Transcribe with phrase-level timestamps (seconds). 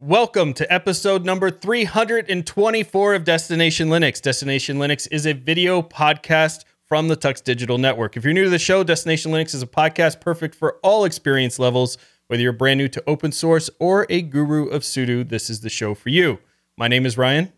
[0.00, 4.22] Welcome to episode number 324 of Destination Linux.
[4.22, 8.16] Destination Linux is a video podcast from the Tux Digital Network.
[8.16, 11.58] If you're new to the show, Destination Linux is a podcast perfect for all experience
[11.58, 11.98] levels.
[12.28, 15.68] Whether you're brand new to open source or a guru of sudo, this is the
[15.68, 16.38] show for you.
[16.76, 17.52] My name is Ryan.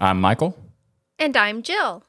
[0.00, 0.58] I'm Michael.
[1.18, 2.04] And I'm Jill.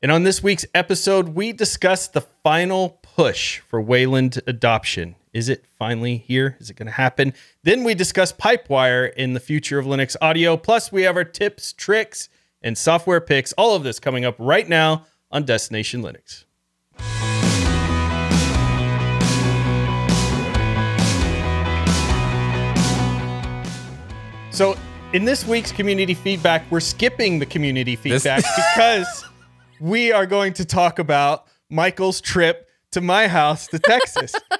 [0.00, 5.16] And on this week's episode, we discuss the final push for Wayland adoption.
[5.32, 6.56] Is it finally here?
[6.58, 7.34] Is it going to happen?
[7.62, 10.56] Then we discuss Pipewire in the future of Linux audio.
[10.56, 12.28] Plus, we have our tips, tricks,
[12.62, 13.52] and software picks.
[13.52, 16.44] All of this coming up right now on Destination Linux.
[24.50, 24.76] So,
[25.12, 28.42] in this week's community feedback, we're skipping the community feedback
[28.74, 29.24] because
[29.78, 34.34] we are going to talk about Michael's trip to my house to Texas.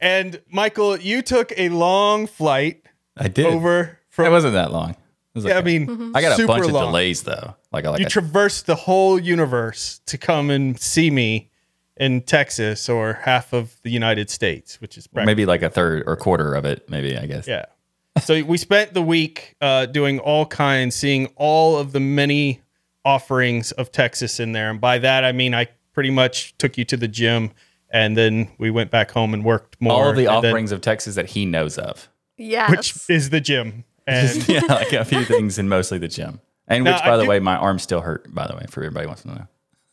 [0.00, 2.82] and Michael, you took a long flight
[3.16, 3.46] I did.
[3.46, 4.26] over from.
[4.26, 4.90] it wasn't that long.
[4.90, 4.96] It
[5.34, 5.78] was yeah, I okay.
[5.78, 6.86] mean, I got a super bunch of long.
[6.86, 7.54] delays though.
[7.72, 11.50] Like like You I, traversed the whole universe to come and see me
[11.96, 16.16] in Texas or half of the United States, which is maybe like a third or
[16.16, 16.88] quarter of it.
[16.88, 17.46] Maybe I guess.
[17.46, 17.66] Yeah.
[18.22, 22.60] So we spent the week uh, doing all kinds, seeing all of the many
[23.04, 24.70] offerings of Texas in there.
[24.70, 27.50] And by that, I mean I pretty much took you to the gym
[27.90, 29.92] and then we went back home and worked more.
[30.04, 32.08] All of the and then- offerings of Texas that he knows of.
[32.36, 32.70] Yes.
[32.70, 33.84] which is the gym.
[34.06, 36.40] And yeah, like a few things and mostly the gym.
[36.68, 38.32] And Now, which, by I the do- way, my arm still hurt.
[38.34, 39.46] By the way, for everybody wants to know.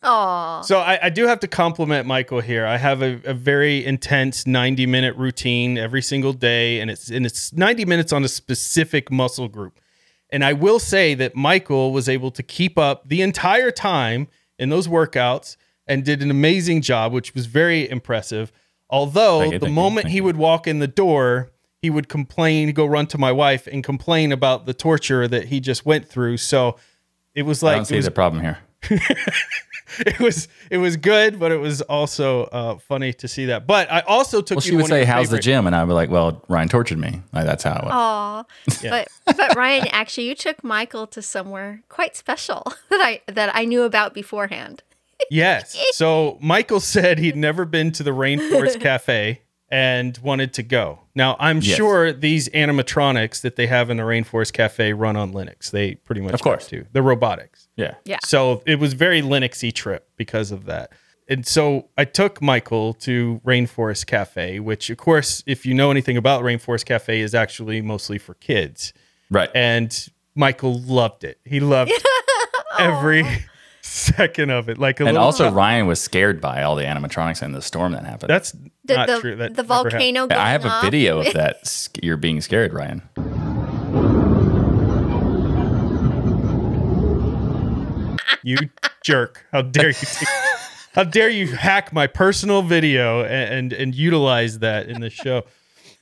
[0.04, 0.62] Aw.
[0.62, 2.66] so I, I do have to compliment Michael here.
[2.68, 7.26] I have a, a very intense 90 minute routine every single day, and it's and
[7.26, 9.80] it's 90 minutes on a specific muscle group.
[10.30, 14.28] And I will say that Michael was able to keep up the entire time
[14.60, 15.58] in those workouts
[15.88, 18.52] and did an amazing job, which was very impressive.
[18.90, 20.24] Although you, the thank you, moment he you.
[20.24, 24.32] would walk in the door, he would complain, go run to my wife and complain
[24.32, 26.38] about the torture that he just went through.
[26.38, 26.78] So
[27.34, 28.60] it was I like don't see was the problem here.
[30.00, 33.68] it was it was good, but it was also uh, funny to see that.
[33.68, 35.76] But I also took Well, you she would one say, your "How's the gym?" And
[35.76, 37.92] I'd be like, "Well, Ryan tortured me." Like that's how it was.
[37.94, 38.44] Aw.
[38.90, 43.66] But but Ryan, actually, you took Michael to somewhere quite special that I that I
[43.66, 44.84] knew about beforehand.
[45.30, 45.76] Yes.
[45.92, 51.00] So Michael said he'd never been to the Rainforest Cafe and wanted to go.
[51.16, 51.76] Now I'm Yes.
[51.78, 55.72] sure these animatronics that they have in the Rainforest Cafe run on Linux.
[55.72, 56.68] They pretty much Of course.
[56.68, 56.86] do.
[56.94, 57.68] The robotics.
[57.76, 57.96] Yeah.
[58.06, 58.20] Yeah.
[58.24, 60.92] So it was very Linuxy trip because of that.
[61.28, 66.18] And so I took Michael to Rainforest Cafe, which of course, if you know anything
[66.18, 68.94] about Rainforest Cafe, is actually mostly for kids.
[69.32, 69.50] Right.
[69.56, 71.40] and Michael loved it.
[71.46, 71.92] He loved
[72.80, 73.24] every
[73.96, 74.78] second of it.
[74.78, 75.56] Like a and also, child.
[75.56, 78.30] Ryan was scared by all the animatronics and the storm that happened.
[78.30, 78.52] that's
[78.84, 79.36] The not the, true.
[79.36, 80.28] That the volcano.
[80.32, 80.84] I have a off.
[80.84, 81.90] video of that.
[82.02, 83.02] You're being scared, Ryan.
[88.44, 88.58] You
[89.04, 89.44] jerk!
[89.52, 89.94] How dare you?
[89.94, 90.28] Take,
[90.94, 95.44] how dare you hack my personal video and and, and utilize that in the show?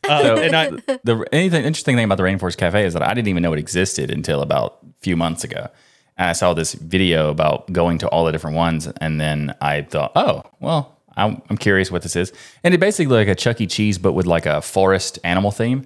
[0.05, 0.69] Uh, So, and I,
[1.05, 3.57] the anything interesting thing about the Rainforest Cafe is that I didn't even know it
[3.59, 5.69] existed until about a few months ago.
[6.17, 9.81] And I saw this video about going to all the different ones, and then I
[9.81, 12.31] thought, oh, well, I'm, I'm curious what this is.
[12.63, 13.67] And it basically like a Chuck E.
[13.67, 15.85] Cheese, but with like a forest animal theme.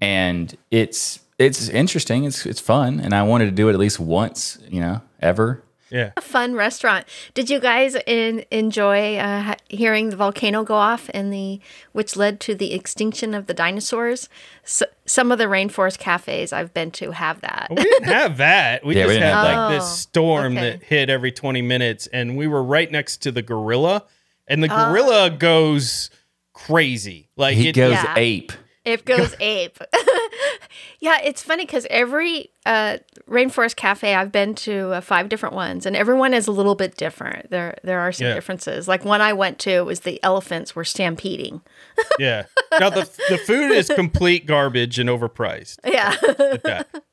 [0.00, 2.24] And it's it's interesting.
[2.24, 5.62] It's it's fun, and I wanted to do it at least once, you know, ever.
[5.90, 6.12] Yeah.
[6.16, 7.06] A fun restaurant.
[7.34, 11.60] Did you guys in, enjoy uh, hearing the volcano go off and the
[11.92, 14.28] which led to the extinction of the dinosaurs?
[14.64, 17.68] So, some of the rainforest cafes I've been to have that.
[17.70, 18.84] We didn't have that.
[18.84, 19.68] We Yeah, just didn't had like that.
[19.76, 20.70] this Oh, storm okay.
[20.70, 24.04] that hit every 20 minutes, and we were right next to the gorilla,
[24.46, 24.90] and the Oh.
[24.92, 26.10] gorilla goes
[26.52, 27.28] crazy.
[27.36, 28.14] Like He it, goes Yeah.
[28.16, 28.52] ape.
[28.88, 29.78] It goes ape.
[31.00, 35.84] yeah, it's funny because every uh, rainforest cafe I've been to, uh, five different ones,
[35.86, 37.50] and everyone is a little bit different.
[37.50, 38.34] There, there are some Yeah.
[38.34, 38.88] differences.
[38.88, 41.60] Like one I went to was the elephants were stampeding.
[42.18, 42.44] Yeah.
[42.78, 45.78] Now the the food is complete garbage and overpriced.
[45.84, 46.14] Yeah,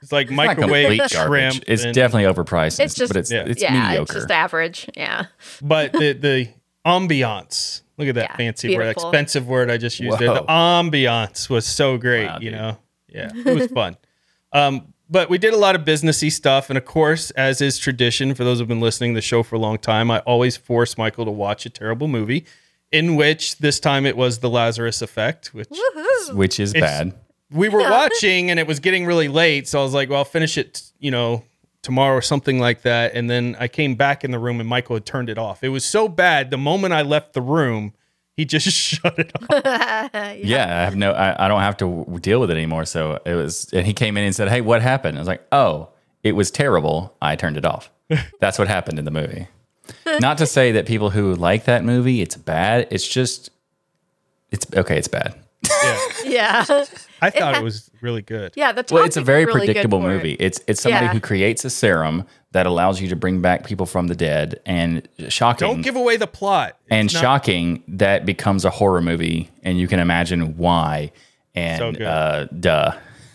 [0.02, 1.64] It's like Not microwave shrimp.
[1.68, 2.80] It's and- definitely overpriced.
[2.80, 3.46] It's just- but it's Yeah.
[3.48, 4.02] it's yeah, mediocre.
[4.04, 4.88] it's just average.
[4.96, 5.26] Yeah,
[5.62, 6.50] but the the
[6.86, 7.82] ambiance.
[7.98, 10.34] Look at that Yeah, fancy word, expensive word I just used there.
[10.34, 12.28] The ambiance was so great.
[12.28, 12.78] Wow, you know,
[13.08, 13.98] yeah, it was fun.
[14.52, 18.34] Um, but we did a lot of businessy stuff, and of course, as is tradition
[18.34, 20.98] for those who've been listening to the show for a long time, I always force
[20.98, 22.46] Michael to watch a terrible movie.
[22.92, 25.68] In which this time it was the Lazarus Effect, which
[26.34, 27.14] which is bad.
[27.52, 30.26] we were watching and it was getting really late so i was like well i'll
[30.26, 31.44] finish it you know
[31.86, 34.96] tomorrow or something like that and then i came back in the room and michael
[34.96, 37.94] had turned it off it was so bad the moment i left the room
[38.38, 39.48] He just shut it off.
[40.44, 41.88] yeah, I have no, I, I don't have to
[42.20, 42.84] deal with it anymore.
[42.86, 45.46] So it was, and he came in and said, "Hey, what happened?" I was like,
[45.54, 45.88] "Oh,
[46.22, 47.16] it was terrible.
[47.22, 47.90] I turned it off."
[48.42, 49.48] That's what happened in the movie.
[50.20, 52.88] Not to say that people who like that movie, it's bad.
[52.92, 53.52] It's just,
[54.52, 54.98] it's okay.
[54.98, 55.34] It's bad.
[55.70, 56.00] Yeah.
[56.26, 56.86] Yeah.
[57.22, 58.54] I thought it was really good.
[58.56, 58.72] Yeah.
[58.72, 60.16] The Well, it's a very really predictable for it.
[60.16, 60.34] movie.
[60.40, 61.14] It's it's somebody Yeah.
[61.14, 65.08] who creates a serum that allows you to bring back people from the dead, and
[65.30, 65.68] shocking.
[65.68, 66.78] Don't give away the plot.
[66.90, 71.12] and not- shocking that becomes a horror movie, and you can imagine why.
[71.54, 72.02] And So good.
[72.02, 72.92] uh, duh.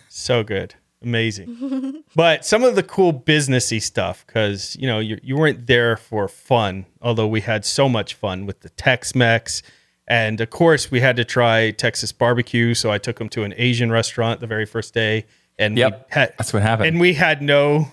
[0.09, 0.75] So good.
[1.03, 2.03] Amazing.
[2.15, 6.29] but some of the cool businessy stuff, because you know, you, you weren't there for
[6.29, 9.62] fun, although we had so much fun with the Tex Mex.
[10.11, 12.75] And of course, we had to try Texas barbecue.
[12.75, 15.25] So I took them to an Asian restaurant the very first day.
[15.57, 16.89] And we Yep, had, that's what happened.
[16.89, 17.87] and we had no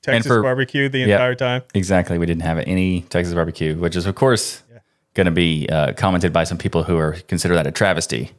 [0.00, 1.08] Texas for- barbecue the Yep.
[1.10, 1.62] entire time.
[1.74, 2.16] Exactly.
[2.16, 4.62] We didn't have any Texas barbecue, which is, of course,
[5.14, 8.30] going to be uh, commented by some people who are consider that a travesty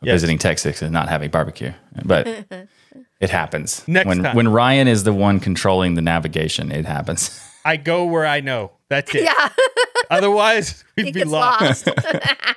[0.00, 0.14] Yes.
[0.14, 1.72] visiting Texas and not having barbecue.
[2.06, 2.26] But
[3.20, 3.86] it happens.
[3.86, 4.34] Next when, time.
[4.34, 7.38] When Ryan is the one controlling the navigation, it happens.
[7.64, 8.72] I go where I know.
[8.88, 9.24] That's it.
[9.24, 9.48] Yeah.
[10.10, 11.86] Otherwise, we'd He be gets lost.
[11.86, 11.98] lost.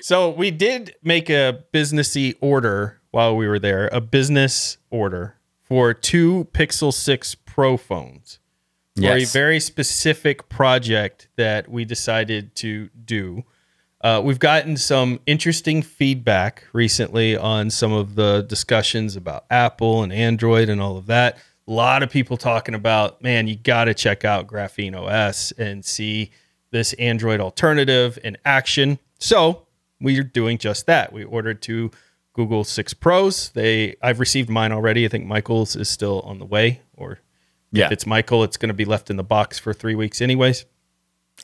[0.00, 5.92] So we did make a businessy order while we were there, a business order for
[5.94, 8.38] two Pixel 6 Pro phones
[8.96, 9.30] for Yes.
[9.30, 13.44] a very specific project that we decided to do.
[14.00, 20.12] Uh, we've gotten some interesting feedback recently on some of the discussions about Apple and
[20.12, 21.38] Android and all of that.
[21.68, 25.84] A lot of people talking about, man, you got to check out Graphene OS and
[25.84, 26.30] see
[26.70, 28.98] this Android alternative in action.
[29.18, 29.66] So
[30.00, 31.12] we're doing just that.
[31.12, 31.90] We ordered two
[32.32, 33.50] Google Six Pros.
[33.50, 35.04] They, I've received mine already.
[35.04, 37.18] I think Michael's is still on the way, or
[37.70, 37.86] yeah.
[37.86, 40.64] if it's Michael, it's going to be left in the box for three weeks, anyways.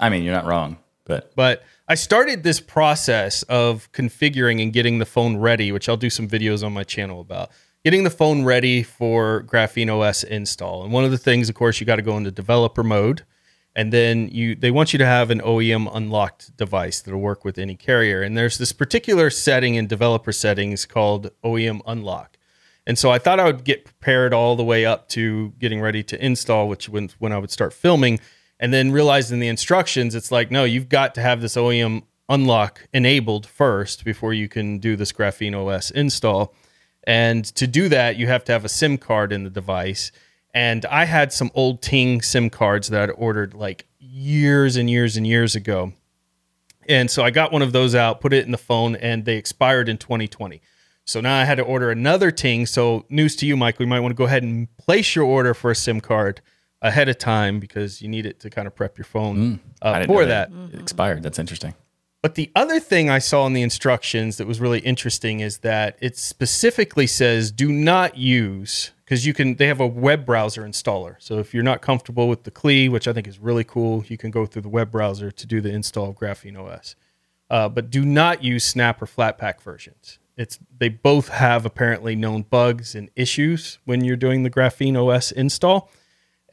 [0.00, 4.98] I mean, you're not wrong, but But I started this process of configuring and getting
[4.98, 7.50] the phone ready, which I'll do some videos on my channel about.
[7.84, 10.84] Getting the phone ready for Graphene OS install.
[10.84, 13.24] And one of the things, of course, you got to go into developer mode.
[13.76, 17.58] And then you they want you to have an OEM unlocked device that'll work with
[17.58, 18.22] any carrier.
[18.22, 22.38] And there's this particular setting in developer settings called OEM unlock.
[22.86, 26.02] And so I thought I would get prepared all the way up to getting ready
[26.04, 28.18] to install, which when when I would start filming,
[28.58, 32.88] and then realizing the instructions, it's like, no, you've got to have this OEM unlock
[32.94, 36.54] enabled first before you can do this Graphene OS install.
[37.06, 40.10] And to do that, you have to have a SIM card in the device.
[40.54, 45.16] And I had some old Ting SIM cards that I'd ordered like years and years
[45.16, 45.92] and years ago.
[46.88, 49.36] And so I got one of those out, put it in the phone, and they
[49.36, 50.60] expired in 2020.
[51.06, 52.66] So now I had to order another Ting.
[52.66, 55.54] So news to you, Mike, we might want to go ahead and place your order
[55.54, 56.40] for a SIM card
[56.80, 60.06] ahead of time because you need it to kind of prep your phone I uh,
[60.06, 60.50] for know that.
[60.72, 61.22] It expired.
[61.22, 61.74] That's interesting.
[62.24, 65.98] But the other thing I saw in the instructions that was really interesting is that
[66.00, 71.16] it specifically says do not use because you can they have a web browser installer.
[71.18, 74.16] So if you're not comfortable with the CLI, which I think is really cool, you
[74.16, 76.96] can go through the web browser to do the install of Graphene OS.
[77.50, 80.18] Uh, but do not use Snap or Flatpak versions.
[80.38, 85.30] It's they both have apparently known bugs and issues when you're doing the Graphene OS
[85.30, 85.90] install.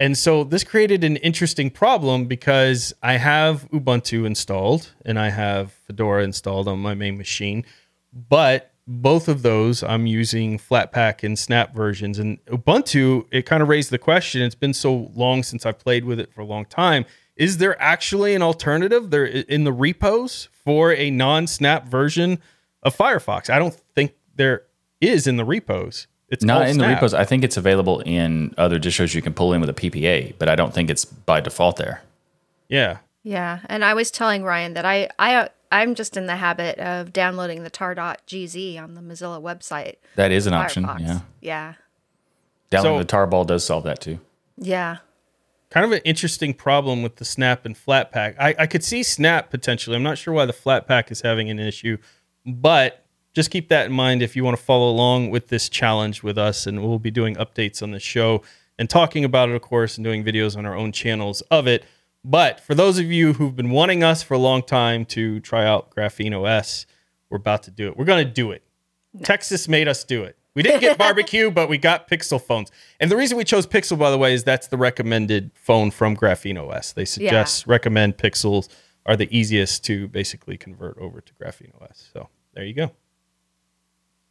[0.01, 5.73] And so this created an interesting problem because I have Ubuntu installed and I have
[5.73, 7.63] Fedora installed on my main machine,
[8.11, 12.17] but both of those I'm using Flatpak and Snap versions.
[12.17, 14.41] And Ubuntu, it kind of raised the question.
[14.41, 17.05] It's been so long since I've played with it for a long time.
[17.35, 22.39] Is there actually an alternative there in the repos for a non-Snap version
[22.81, 23.51] of Firefox?
[23.51, 24.63] I don't think there
[24.99, 26.07] is in the repos.
[26.31, 26.95] It's Not all in the Snap.
[26.95, 27.13] repos.
[27.13, 30.47] I think it's available in other distros you can pull in with a PPA, but
[30.49, 32.01] I don't think it's by default there.
[32.69, 32.97] Yeah.
[33.23, 37.13] Yeah, and I was telling Ryan that I I I'm just in the habit of
[37.13, 39.95] downloading the tar.gz on the Mozilla website.
[40.15, 40.85] That is an option.
[40.85, 40.99] Firefox.
[41.01, 41.19] Yeah.
[41.41, 41.73] Yeah.
[42.71, 44.19] Downloading So- the tarball does solve that too.
[44.57, 44.97] Yeah.
[45.69, 48.35] kind of an interesting problem with the snap and Flatpak.
[48.39, 49.95] I, I could see snap potentially.
[49.95, 51.97] I'm not sure why the Flatpak is having an issue,
[52.45, 53.00] but
[53.33, 56.37] just keep that in mind if you want to follow along with this challenge with
[56.37, 56.67] us.
[56.67, 58.41] And we'll be doing updates on the show
[58.77, 61.85] and talking about it, of course, and doing videos on our own channels of it.
[62.23, 65.65] But for those of you who've been wanting us for a long time to try
[65.65, 66.85] out Graphene OS,
[67.29, 67.97] we're about to do it.
[67.97, 68.63] We're going to do it.
[69.23, 70.37] Texas made us do it.
[70.53, 72.71] We didn't get barbecue, but we got Pixel phones.
[72.99, 76.15] And the reason we chose Pixel, by the way, is that's the recommended phone from
[76.15, 76.91] Graphene OS.
[76.93, 78.67] They suggest recommend Pixels
[79.05, 82.09] are the easiest to basically convert over to Graphene OS.
[82.13, 82.91] So there you go.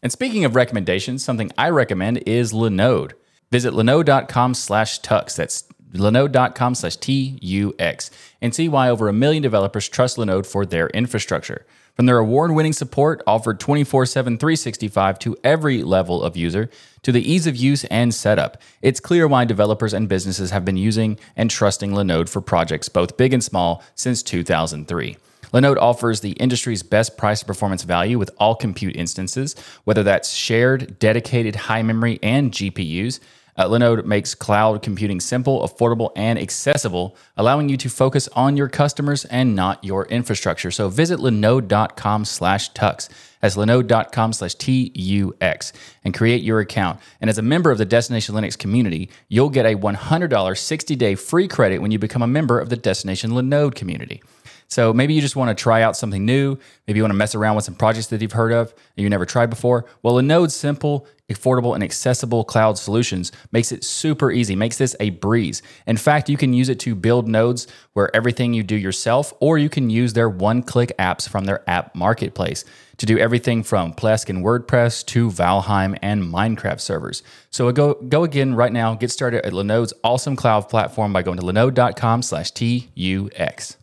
[0.02, 3.12] And speaking of recommendations, something I recommend is Linode.
[3.50, 5.36] Visit linode.com slash tux.
[5.36, 10.88] That's linode.com slash TUX and see why over a million developers trust Linode for their
[10.90, 11.66] infrastructure.
[11.94, 16.70] From their award winning support offered 24 7 365 to every level of user,
[17.02, 20.76] to the ease of use and setup, it's clear why developers and businesses have been
[20.76, 25.16] using and trusting Linode for projects both big and small since 2003.
[25.52, 29.54] Linode offers the industry's best price performance value with all compute instances,
[29.84, 33.20] whether that's shared, dedicated, high memory, and GPUs.
[33.56, 38.68] Uh, Linode makes cloud computing simple, affordable, and accessible, allowing you to focus on your
[38.68, 40.70] customers and not your infrastructure.
[40.70, 43.10] So visit linode.com slash tux.
[43.40, 45.72] That's linode.com slash T-U-X
[46.04, 47.00] and create your account.
[47.20, 51.48] And as a member of the Destination Linux community, you'll get a $100 60-day free
[51.48, 54.22] credit when you become a member of the Destination Linode community.
[54.70, 56.56] So maybe you just want to try out something new.
[56.86, 59.10] Maybe you want to mess around with some projects that you've heard of and you
[59.10, 59.84] never tried before.
[60.02, 65.10] Well, Linode's simple, affordable, and accessible cloud solutions makes it super easy, makes this a
[65.10, 65.60] breeze.
[65.88, 69.58] In fact, you can use it to build nodes where everything you do yourself, or
[69.58, 72.64] you can use their one click apps from their app marketplace
[72.98, 77.24] to do everything from Plesk and WordPress to Valheim and Minecraft servers.
[77.50, 78.94] So go go again right now.
[78.94, 83.76] Get started at Linode's awesome cloud platform by going to linode.com slash TUX.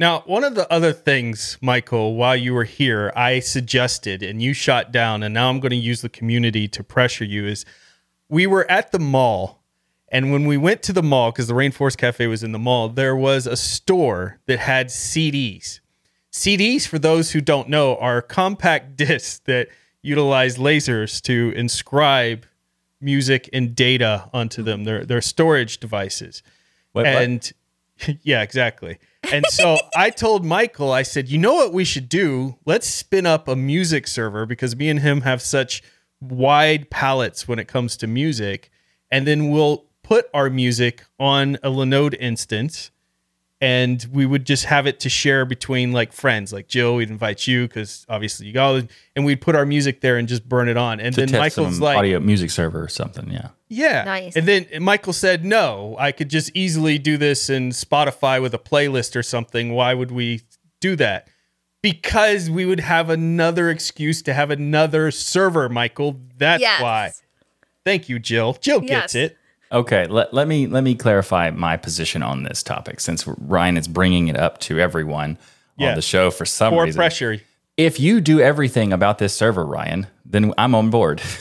[0.00, 4.54] Now, one of the other things, Michael, while you were here, I suggested and you
[4.54, 7.66] shot down, and now I'm going to use the community to pressure you is
[8.26, 9.62] we were at the mall.
[10.08, 12.88] And when we went to the mall, because the Rainforest Cafe was in the mall,
[12.88, 15.80] there was a store that had CDs.
[16.32, 19.68] CDs, for those who don't know, are compact discs that
[20.00, 22.46] utilize lasers to inscribe
[23.02, 24.84] music and data onto them.
[24.84, 26.42] They're, they're storage devices.
[26.94, 27.04] Wait,
[27.42, 27.52] what?
[28.22, 28.98] yeah, exactly.
[29.32, 32.56] And so I told Michael, I said, you know what we should do?
[32.64, 35.82] Let's spin up a music server because me and him have such
[36.20, 38.70] wide palettes when it comes to music.
[39.10, 42.90] And then we'll put our music on a Linode instance
[43.60, 46.52] and we would just have it to share between like friends.
[46.52, 48.82] Like Jill, we'd invite you because obviously you go,
[49.14, 50.98] and we'd put our music there and just burn it on.
[50.98, 53.48] And To then Michael's like, audio music server or something, yeah.
[53.70, 54.04] Yeah.
[54.04, 54.36] Nice.
[54.36, 58.58] And then Michael said, no, I could just easily do this in Spotify with a
[58.58, 59.72] playlist or something.
[59.72, 60.42] Why would we
[60.80, 61.28] do that?
[61.82, 66.20] Because we would have another excuse to have another server, Michael.
[66.36, 66.82] That's Yes.
[66.82, 67.12] why.
[67.86, 68.58] Thank you, Jill.
[68.60, 69.30] Jill gets Yes.
[69.30, 69.36] it.
[69.72, 73.86] Okay, let, let me let me clarify my position on this topic since Ryan is
[73.88, 75.38] bringing it up to everyone
[75.78, 75.90] Yeah.
[75.90, 76.98] on the show for some More reason.
[76.98, 77.38] pressure.
[77.76, 81.22] If you do everything about this server, Ryan, then I'm on board.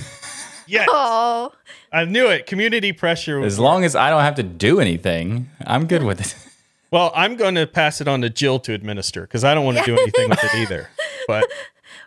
[0.71, 0.87] Yes.
[0.91, 1.51] Oh,
[1.91, 2.45] I knew it.
[2.45, 3.41] Community pressure.
[3.41, 6.35] As long as I don't have to do anything, I'm good with it.
[6.91, 9.77] well, I'm going to pass it on to Jill to administer because I don't want
[9.79, 10.89] to do anything with it either.
[11.27, 11.45] But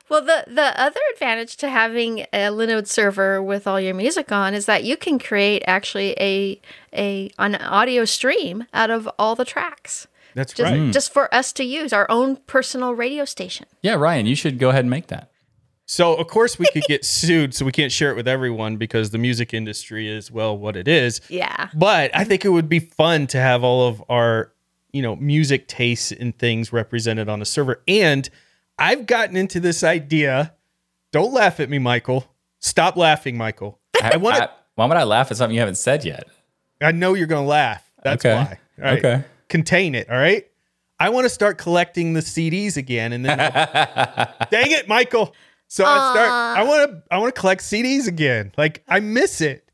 [0.08, 4.52] well, the the other advantage to having a Linode server with all your music on
[4.52, 6.60] is that you can create actually a
[6.92, 10.08] a an audio stream out of all the tracks.
[10.34, 10.76] that's Just, right.
[10.78, 10.90] Hmm.
[10.90, 13.66] just for us to use our own personal radio station.
[13.80, 15.30] Yeah, Ryan, you should go ahead and make that.
[15.86, 19.10] So of course we could get sued, so we can't share it with everyone because
[19.10, 21.20] the music industry is well what it is.
[21.28, 21.68] Yeah.
[21.74, 24.52] But I think it would be fun to have all of our,
[24.92, 27.82] you know, music tastes and things represented on a server.
[27.88, 28.28] And
[28.78, 30.54] I've gotten into this idea.
[31.10, 32.24] Don't laugh at me, Michael.
[32.60, 33.78] Stop laughing, Michael.
[34.02, 36.24] I want why would I laugh at something you haven't said yet?
[36.80, 37.88] I know you're going to laugh.
[38.02, 38.34] That's Okay.
[38.34, 38.58] why.
[38.78, 38.98] All right?
[39.04, 39.24] Okay.
[39.48, 40.08] Contain it.
[40.08, 40.46] All right.
[40.98, 43.36] I want to start collecting the CDs again, and then
[44.50, 45.34] dang it, Michael.
[45.72, 46.28] So I start.
[46.58, 47.02] I want to.
[47.10, 48.52] I want to collect CDs again.
[48.58, 49.66] Like I miss it.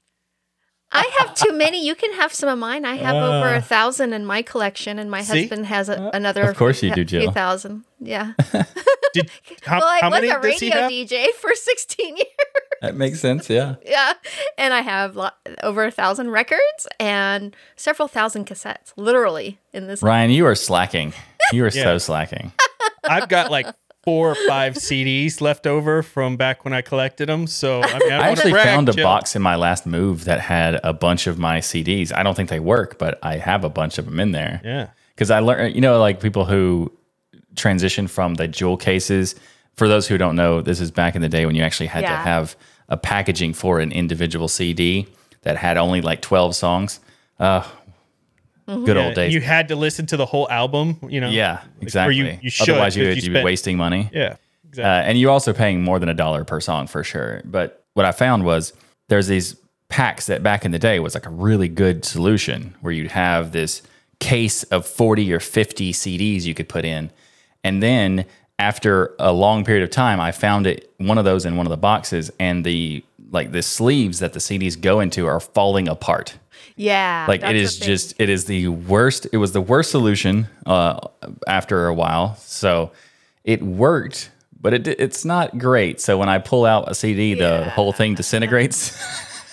[0.93, 1.85] I have too many.
[1.85, 2.85] You can have some of mine.
[2.85, 3.59] I have over Uh.
[3.59, 5.41] a thousand in my collection, and my See?
[5.41, 6.45] husband has a, another.
[6.49, 7.33] Of course you do, few Jill.
[7.33, 7.83] thousand.
[7.99, 8.35] Yeah.
[9.13, 9.29] Did
[9.65, 10.89] how, well, I how was many a radio?
[10.89, 12.29] DJ for 16 years.
[12.81, 13.75] That makes sense, yeah.
[13.85, 14.13] yeah.
[14.57, 15.31] And I have lo-
[15.65, 20.01] over a thousand records and several thousand cassettes, literally, in this.
[20.01, 21.13] Ryan, you are slacking.
[21.53, 21.83] You are Yeah.
[21.83, 22.53] so slacking.
[23.03, 23.67] I've got like
[24.09, 27.47] four or five CDs left over from back when I collected them.
[27.47, 29.05] So I, mean, I, I actually brag, found a Jill.
[29.05, 32.11] box in my last move that had a bunch of my CDs.
[32.11, 34.63] I don't think they work, but I have a bunch of them in there.
[34.65, 34.89] Yeah.
[35.15, 36.91] Because I learned, you know, like people who
[37.55, 39.35] transition from the jewel cases.
[39.75, 42.01] For those who don't know, this is back in the day when you actually had
[42.01, 42.57] to have
[42.89, 45.07] a packaging for an individual CD
[45.43, 47.01] that had only like 12 songs.
[47.39, 47.63] Uh,
[48.69, 49.33] Good Yeah, old days.
[49.35, 50.99] You had to listen to the whole album.
[51.09, 51.31] You know.
[51.31, 52.17] yeah, Like, or exactly.
[52.17, 52.69] you, you should.
[52.71, 54.11] Otherwise, you 'cause would you'd be wasting money.
[54.13, 54.37] Yeah.
[54.69, 54.85] Exactly.
[54.85, 57.41] Uh, and you're also paying more than a dollar per song for sure.
[57.47, 58.75] But what I found was
[59.09, 59.57] there's these
[59.89, 63.53] packs that back in the day was like a really good solution where you'd have
[63.53, 63.81] this
[64.21, 67.11] case of 40 or 50 CDs you could put in.
[67.65, 68.27] And then
[68.59, 71.71] after a long period of time, I found it one of those in one of
[71.71, 76.35] the boxes, and the like the sleeves that the CDs go into are falling apart.
[76.79, 77.27] Yeah.
[77.29, 79.27] Like it is just it is the worst.
[79.33, 81.01] It was the worst solution uh,
[81.47, 82.37] after a while.
[82.37, 82.93] So
[83.45, 84.31] it worked,
[84.61, 86.01] but it it's not great.
[86.01, 88.97] So when I pull out a CD, the whole thing disintegrates.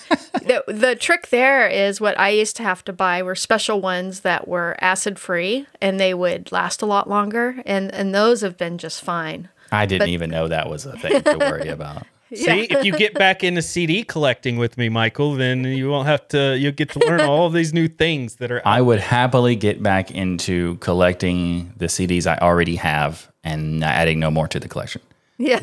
[0.34, 4.20] the, the trick there is what I used to have to buy were special ones
[4.22, 8.58] that were acid free and they would last a lot longer and and those have
[8.58, 9.50] been just fine.
[9.72, 12.06] I didn't even know that was a thing to worry about.
[12.36, 16.28] See, if you get back into CD collecting with me, Michael, then you won't have
[16.30, 16.58] to.
[16.58, 18.62] You'll get to learn all of these new things that are.
[18.66, 24.30] I would happily get back into collecting the CDs I already have and adding no
[24.32, 25.02] more to the collection.
[25.38, 25.60] Yeah.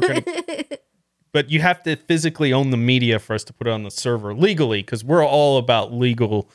[1.32, 3.90] but you have to physically own the media for us to put it on the
[3.90, 6.48] server legally, because we're all about legal.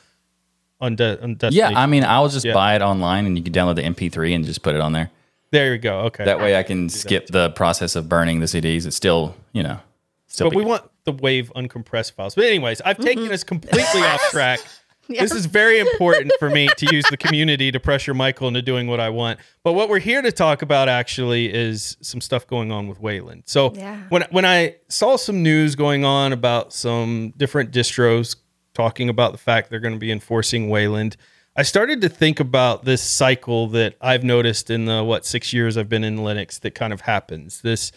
[0.80, 2.54] On, de- on Yeah, I mean, I'll just Yeah.
[2.54, 5.10] buy it online and you can download the MP3 and just put it on there.
[5.50, 6.02] there you go.
[6.02, 8.86] Okay, That way I can skip the process of burning the CDs.
[8.86, 9.80] It's still, you know,
[10.28, 12.34] still but we be- want the wave uncompressed files.
[12.36, 13.32] But anyways, I've taken Mm-hmm.
[13.32, 14.60] us completely off track.
[15.08, 18.86] This is very important for me to use the community to pressure Michael into doing
[18.88, 19.40] what I want.
[19.64, 23.44] But what we're here to talk about actually is some stuff going on with Wayland.
[23.46, 24.02] So Yeah.
[24.10, 28.36] when when I saw some news going on about some different distros
[28.74, 31.16] talking about the fact they're going to be enforcing Wayland,
[31.56, 35.78] I started to think about this cycle that I've noticed in the what six years
[35.78, 37.62] I've been in Linux that kind of happens.
[37.62, 37.92] This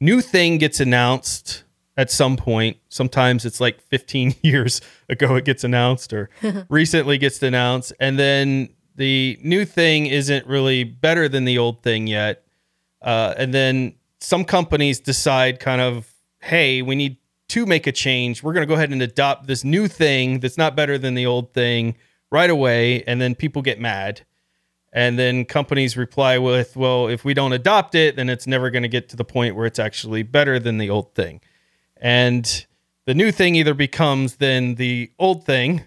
[0.00, 1.64] new thing gets announced
[1.96, 2.76] at some point.
[2.88, 6.30] Sometimes it's like 15 years ago it gets announced or
[6.68, 7.92] recently gets announced.
[8.00, 12.44] And then the new thing isn't really better than the old thing yet.
[13.02, 18.42] Uh, and then some companies decide kind of, hey, we need to make a change.
[18.42, 21.26] We're going to go ahead and adopt this new thing that's not better than the
[21.26, 21.96] old thing
[22.30, 23.02] right away.
[23.04, 24.22] And then people get mad.
[24.92, 28.82] And then companies reply with, well, if we don't adopt it, then it's never going
[28.82, 31.40] to get to the point where it's actually better than the old thing.
[32.00, 32.66] And
[33.06, 35.82] the new thing either becomes then the old thing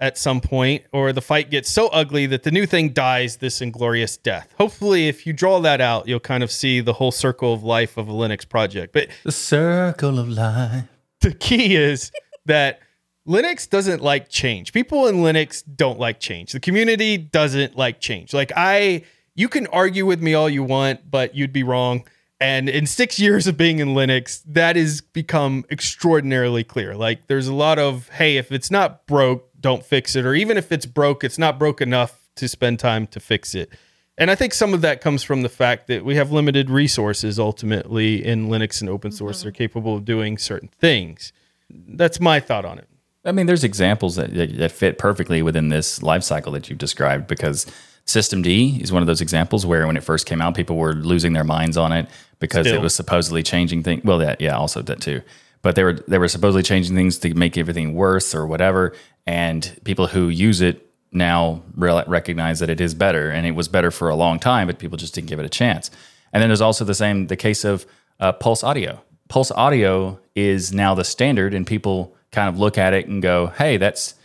[0.00, 3.60] at some point, or the fight gets so ugly that the new thing dies this
[3.60, 4.52] inglorious death.
[4.58, 7.96] Hopefully, if you draw that out, you'll kind of see the whole circle of life
[7.96, 8.92] of a Linux project.
[8.92, 10.84] But the circle of life.
[11.20, 12.10] the key is
[12.44, 12.80] that
[13.26, 14.72] Linux doesn't like change.
[14.72, 16.52] People in Linux don't like change.
[16.52, 18.34] The community doesn't like change.
[18.34, 22.04] Like I you can argue with me all you want, but you'd be wrong.
[22.40, 26.94] And in 6 years of being in Linux, that has become extraordinarily clear.
[26.94, 30.56] Like there's a lot of hey, if it's not broke, don't fix it or even
[30.56, 33.70] if it's broke, it's not broke enough to spend time to fix it.
[34.16, 37.38] And I think some of that comes from the fact that we have limited resources
[37.38, 39.18] ultimately in Linux and open mm-hmm.
[39.18, 41.32] source that are capable of doing certain things.
[41.70, 42.88] That's my thought on it.
[43.24, 46.78] I mean, there's examples that, that, that fit perfectly within this life cycle that you've
[46.78, 47.66] described because
[48.06, 51.32] systemd is one of those examples where when it first came out, people were losing
[51.32, 52.78] their minds on it because Still.
[52.78, 54.04] it was supposedly changing things.
[54.04, 55.22] Well, that yeah, also that too.
[55.62, 58.94] But they were they were supposedly changing things to make everything worse or whatever.
[59.26, 63.68] And people who use it now re- recognize that it is better, and it was
[63.68, 65.90] better for a long time, but people just didn't give it a chance.
[66.32, 67.86] And then there's also the same the case of
[68.20, 69.02] uh, Pulse Audio.
[69.28, 73.46] Pulse Audio is now the standard, and people kind of look at it and go,
[73.46, 74.16] "Hey, that's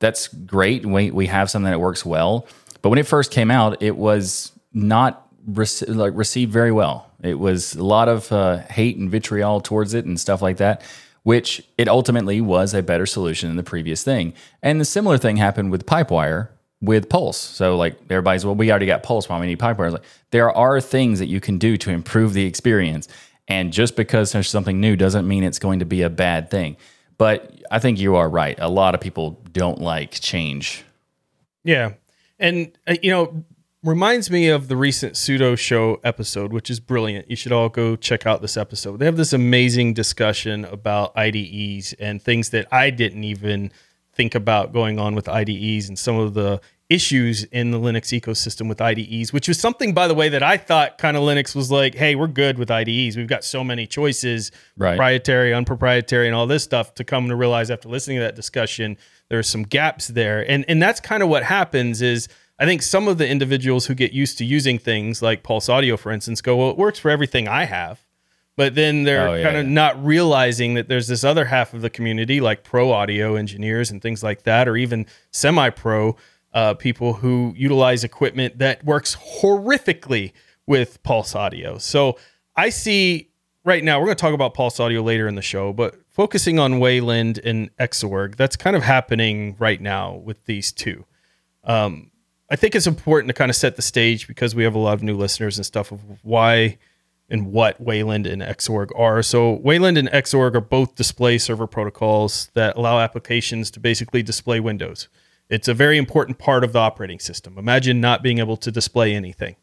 [0.00, 0.84] that's great.
[0.84, 2.46] We we have something that works well."
[2.82, 7.10] But when it first came out, it was not rec- like received very well.
[7.22, 10.82] It was a lot of uh, hate and vitriol towards it and stuff like that.
[11.24, 14.32] Which it ultimately was a better solution than the previous thing.
[14.62, 16.48] And the similar thing happened with Pipewire
[16.80, 17.38] with Pulse.
[17.38, 19.28] So like everybody's, well, we already got Pulse.
[19.28, 19.92] Why we need Pipewire?
[19.92, 23.08] Like there are things that you can do to improve the experience.
[23.46, 26.76] And just because there's something new doesn't mean it's going to be a bad thing.
[27.18, 28.56] But I think you are right.
[28.60, 30.84] A lot of people don't like change.
[31.64, 31.94] Yeah.
[32.38, 33.44] And, uh, you know,
[33.82, 37.30] reminds me of the recent Sudo Show episode, which is brilliant.
[37.30, 38.98] You should all go check out this episode.
[38.98, 43.72] They have this amazing discussion about IDEs and things that I didn't even
[44.12, 48.66] think about going on with IDEs and some of the issues in the Linux ecosystem
[48.68, 51.70] with IDEs, which was something, by the way, that I thought kind of Linux was
[51.70, 53.16] like, hey, we're good with IDEs.
[53.16, 54.92] We've got so many choices, Right.
[54.92, 58.96] proprietary, unproprietary, and all this stuff to come to realize after listening to that discussion,
[59.30, 60.48] there are some gaps there.
[60.50, 63.94] And and that's kind of what happens is I think some of the individuals who
[63.94, 67.10] get used to using things like Pulse Audio, for instance, go, well, it works for
[67.10, 68.00] everything I have.
[68.56, 69.72] But then they're Oh, yeah, kind of yeah.
[69.72, 74.02] not realizing that there's this other half of the community, like pro audio engineers and
[74.02, 76.16] things like that, or even semi pro
[76.52, 80.32] uh, people who utilize equipment that works horrifically
[80.66, 81.78] with Pulse Audio.
[81.78, 82.18] So
[82.56, 83.30] I see
[83.68, 86.58] right now, we're going to talk about Pulse Audio later in the show, but focusing
[86.58, 91.04] on Wayland and Xorg, that's kind of happening right now with these two.
[92.50, 94.94] I think it's important to kind of set the stage because we have a lot
[94.94, 96.78] of new listeners and stuff of why
[97.28, 99.22] and what Wayland and Xorg are.
[99.22, 104.60] So Wayland and Xorg are both display server protocols that allow applications to basically display
[104.60, 105.08] windows.
[105.50, 107.58] It's a very important part of the operating system.
[107.58, 109.56] Imagine not being able to display anything.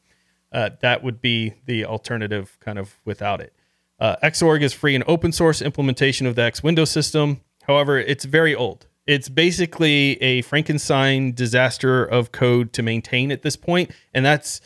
[0.52, 3.55] Uh, that would be the alternative kind of without it.
[4.00, 7.42] Uh, Xorg is free and open source implementation of the X Window system.
[7.64, 8.88] However, it's very old.
[9.08, 14.62] It's basically a Frankenstein disaster of code to maintain at this point, and that's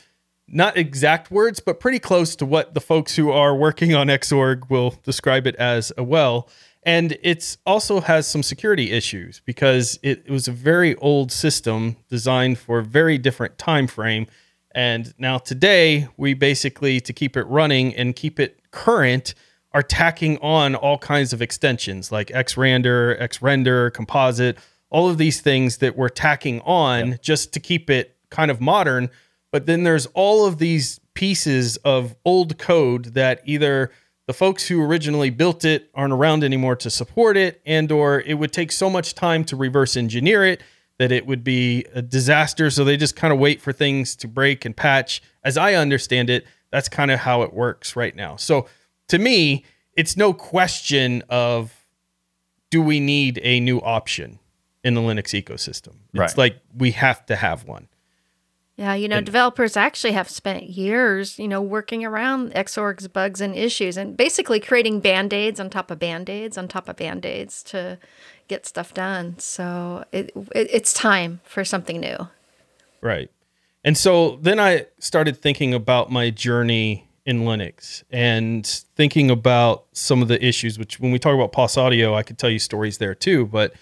[0.47, 4.69] not exact words, but pretty close to what the folks who are working on Xorg
[4.69, 6.49] will describe it as a well.
[6.83, 11.97] And it's also has some security issues because it, it was a very old system
[12.09, 14.27] designed for a very different time frame.
[14.73, 19.33] And now today, we basically to keep it running and keep it current
[19.71, 24.57] are tacking on all kinds of extensions like xrandr, xrender, composite,
[24.89, 29.09] all of these things that we're tacking on just to keep it kind of modern.
[29.51, 33.91] But then there's all of these pieces of old code that either
[34.25, 38.35] the folks who originally built it aren't around anymore to support it and or it
[38.35, 40.61] would take so much time to reverse engineer it
[40.97, 42.69] that it would be a disaster.
[42.69, 46.29] So they just kind of wait for things to break and patch as i understand
[46.29, 48.67] it that's kind of how it works right now so
[49.07, 49.63] to me
[49.95, 51.85] it's no question of
[52.69, 54.39] do we need a new option
[54.83, 56.37] in the linux ecosystem it's right.
[56.37, 57.87] like we have to have one
[58.79, 63.41] yeah, you know, and, developers actually have spent years, you know, working around Xorg's bugs
[63.41, 66.95] and issues and basically creating band aids on top of band aids on top of
[66.95, 67.97] band aids to
[68.47, 69.37] get stuff done.
[69.37, 72.29] So it, it, it's time for something new.
[73.01, 73.29] Right.
[73.83, 78.65] And so then I started thinking about my journey in Linux and
[78.95, 82.37] thinking about some of the issues, which when we talk about Pulse Audio, I could
[82.37, 83.45] tell you stories there too.
[83.45, 83.73] But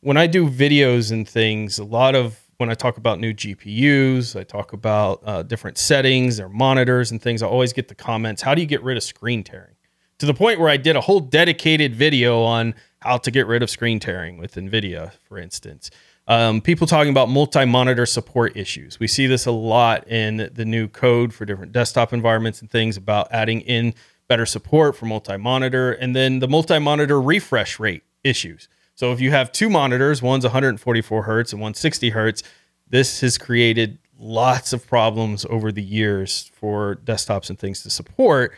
[0.00, 4.38] when I do videos and things, a lot of when I talk about new GPUs,
[4.38, 7.42] I talk about uh, different settings or monitors and things.
[7.42, 9.74] I always get the comments, how do you get rid of screen tearing?
[10.20, 13.62] To the point where I did a whole dedicated video on how to get rid
[13.62, 15.90] of screen tearing with NVIDIA, for instance.
[16.26, 18.98] Um, people talking about multi monitor support issues.
[18.98, 22.96] We see this a lot in the new code for different desktop environments and things
[22.96, 23.94] about adding in
[24.26, 28.68] better support for multi monitor and then the multi monitor refresh rate issues.
[28.94, 32.42] So if you have two monitors, one's 144 hertz and one's 60 hertz,
[32.88, 38.54] this has created lots of problems over the years for desktops and things to support.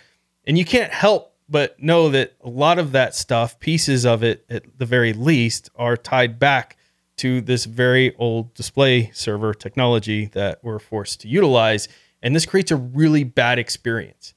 [0.46, 4.44] And you can't help but know that a lot of that stuff, pieces of it
[4.50, 6.76] at the very least, are tied back
[7.16, 11.88] to this very old display server technology that we're forced to utilize.
[12.22, 14.35] And this creates a really bad experience.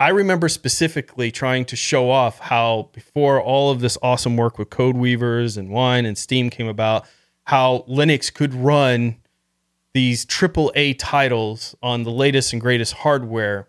[0.00, 4.70] I remember specifically trying to show off how before all of this awesome work with
[4.70, 7.06] CodeWeavers and wine and steam came about,
[7.44, 9.16] how Linux could run
[9.92, 13.68] these triple A titles on the latest and greatest hardware.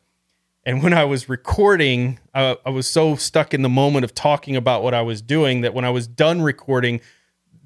[0.66, 4.56] And when I was recording, I, I was so stuck in the moment of talking
[4.56, 7.02] about what I was doing that when I was done recording,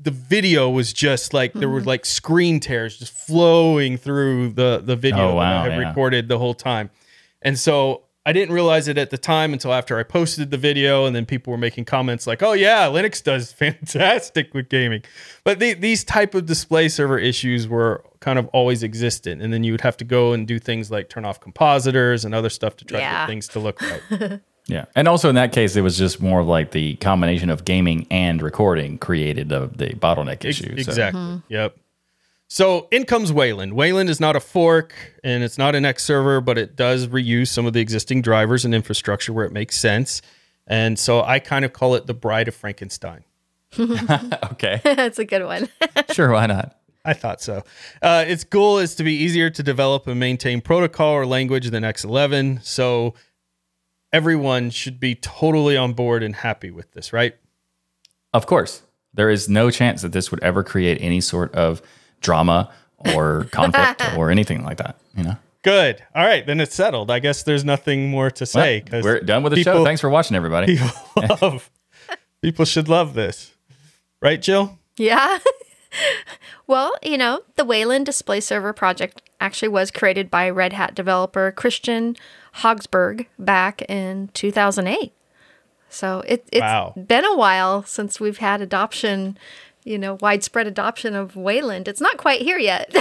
[0.01, 1.59] the video was just like mm-hmm.
[1.59, 1.89] there were mm-hmm.
[1.89, 5.87] like screen tears just flowing through the the video oh, wow, that I had yeah.
[5.89, 6.89] recorded the whole time.
[7.41, 11.05] And so I didn't realize it at the time until after I posted the video,
[11.05, 15.03] and then people were making comments like, "Oh yeah, Linux does fantastic with gaming,"
[15.43, 19.63] but the, these type of display server issues were kind of always existent, and then
[19.63, 22.75] you would have to go and do things like turn off compositors and other stuff
[22.77, 23.09] to try yeah.
[23.09, 24.41] to get things to look right.
[24.69, 27.65] yeah, and also in that case, it was just more of like the combination of
[27.65, 30.73] gaming and recording created the the bottleneck issue.
[30.77, 31.19] Exactly.
[31.19, 31.53] Mm-hmm.
[31.53, 31.77] Yep.
[32.47, 33.73] So in comes Wayland.
[33.73, 37.47] Wayland is not a fork and it's not an X server, but it does reuse
[37.49, 40.21] some of the existing drivers and infrastructure where it makes sense.
[40.65, 43.23] And so I kind of call it the Bride of Frankenstein.
[43.79, 44.81] okay.
[44.83, 45.69] That's a good one.
[46.11, 46.75] sure, why not?
[47.05, 47.63] I thought so.
[48.01, 51.83] Uh, its goal is to be easier to develop and maintain protocol or language than
[51.83, 52.63] X11.
[52.63, 53.13] So
[54.11, 57.35] everyone should be totally on board and happy with this, right?
[58.33, 58.83] Of course.
[59.13, 61.81] There is no chance that this would ever create any sort of
[62.21, 62.71] drama
[63.15, 64.97] or conflict or anything like that.
[65.15, 65.37] You know.
[65.61, 66.01] Good.
[66.15, 67.11] All right, then it's settled.
[67.11, 69.83] I guess there's nothing more to say because well, we're done with the people, show.
[69.83, 70.77] Thanks for watching, everybody.
[71.15, 71.71] People, love,
[72.41, 73.51] people should love this,
[74.21, 74.79] right, Jill?
[74.95, 75.39] Yeah.
[76.67, 81.53] well, you know, the Wayland Display Server project actually was created by Red Hat developer
[81.55, 82.17] Kristian
[82.55, 85.13] Høgsberg back in 2008.
[85.91, 86.93] So it, it's wow.
[86.95, 89.37] been a while since we've had adoption
[89.83, 91.87] you know, widespread adoption of Wayland.
[91.87, 92.95] It's not quite here yet.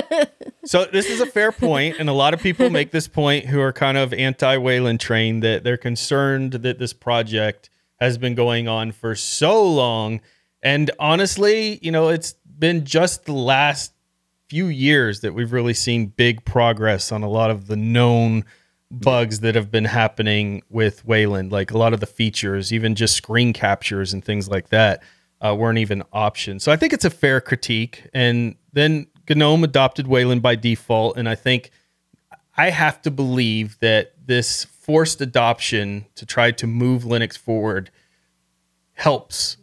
[0.64, 3.60] so this is a fair point, and a lot of people make this point who
[3.60, 7.68] are kind of anti-Wayland train that they're concerned that this project
[8.00, 10.20] has been going on for so long.
[10.62, 13.92] And honestly, you know, it's been just the last
[14.48, 18.44] few years that we've really seen big progress on a lot of the known
[19.00, 21.52] bugs that have been happening with Wayland.
[21.52, 25.02] Like a lot of the features, even just screen captures and things like that,
[25.40, 26.64] uh, weren't even options.
[26.64, 28.08] So I think it's a fair critique.
[28.14, 31.70] And then GNOME adopted Wayland by default, and I think
[32.56, 37.90] I have to believe that this forced adoption to try to move Linux forward
[38.92, 39.56] helps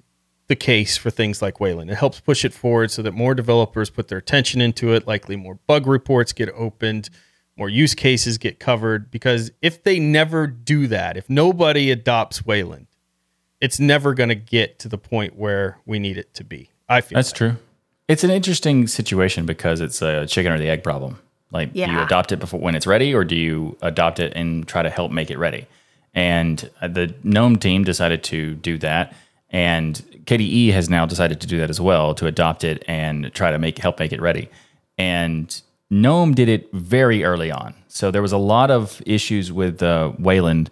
[0.47, 1.89] the case for things like Wayland.
[1.89, 5.35] It helps push it forward so that more developers put their attention into it, likely
[5.35, 7.09] more bug reports get opened,
[7.57, 9.11] more use cases get covered.
[9.11, 12.87] Because if they never do that, if nobody adopts Wayland,
[13.59, 16.69] it's never going to get to the point where we need it to be.
[16.89, 17.37] I feel That's that.
[17.37, 17.57] true.
[18.07, 21.19] It's an interesting situation because it's a chicken or the egg problem.
[21.51, 24.65] Like, do you adopt it before when it's ready, or do you adopt it and
[24.67, 25.67] try to help make it ready?
[26.13, 29.13] And uh, the GNOME team decided to do that,
[29.49, 33.51] and KDE has now decided to do that as well to adopt it and try
[33.51, 34.49] to make help make it ready.
[34.97, 35.61] And
[35.93, 40.13] GNOME did it very early on, so there was a lot of issues with uh,
[40.17, 40.69] Wayland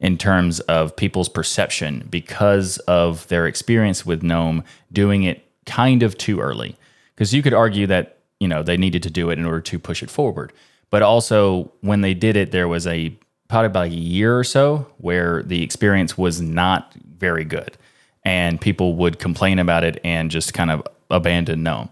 [0.00, 6.16] in terms of people's perception because of their experience with GNOME doing it kind of
[6.16, 6.74] too early.
[7.14, 9.78] Because you could argue that you know they needed to do it in order to
[9.78, 10.54] push it forward,
[10.88, 13.14] but also when they did it, there was a
[13.48, 17.76] probably about a year or so where the experience was not very good,
[18.24, 21.90] and people would complain about it and just kind of abandon GNOME.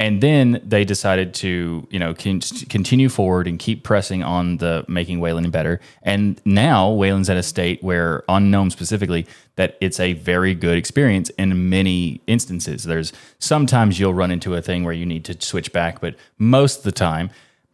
[0.00, 4.82] And then they decided to, you know, con- continue forward and keep pressing on the
[4.88, 5.78] making Wayland better.
[6.02, 10.78] And now Wayland's at a state where, on GNOME specifically, that it's a very good
[10.78, 12.84] experience in many instances.
[12.84, 16.78] There's sometimes you'll run into a thing where you need to switch back, but most
[16.78, 17.28] of the time,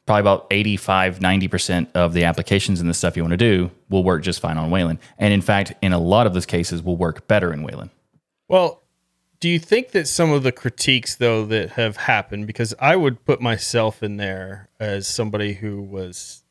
[0.05, 4.03] probably about 85, 90% of the applications and the stuff you want to do will
[4.03, 4.99] work just fine on Wayland.
[5.17, 7.91] And in fact, in a lot of those cases, will work better in Wayland.
[8.49, 8.83] Well,
[9.41, 13.25] do you think that some of the critiques though that have happened because I would
[13.25, 16.43] put myself in there as somebody who was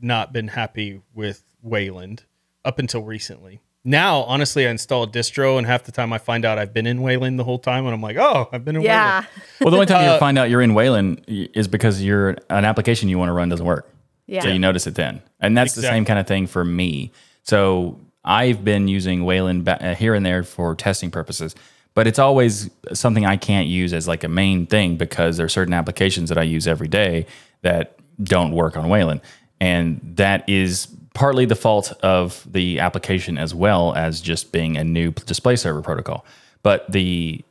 [0.00, 2.24] not been happy with Wayland
[2.64, 3.60] up until recently.
[3.86, 6.86] Now, honestly, I install a distro and half the time I find out I've been
[6.86, 9.20] in Wayland the whole time and I'm like, "Oh, I've been in Yeah.
[9.20, 9.26] Wayland."
[9.60, 12.64] Well, the only time Uh, you find out you're in Wayland is because you're an
[12.64, 13.90] application you want to run doesn't work.
[14.26, 14.42] Yeah.
[14.42, 15.20] So you notice it then.
[15.40, 17.12] And that's the same kind of thing for me.
[17.42, 21.54] So I've been using Wayland ba- uh, here and there for testing purposes,
[21.94, 25.50] but it's always something I can't use as like a main thing because there are
[25.50, 27.26] certain applications that I use every day
[27.62, 29.20] that don't work on Wayland.
[29.60, 34.84] And that is partly the fault of the application as well as just being a
[34.84, 36.26] new display server protocol.
[36.62, 37.44] But the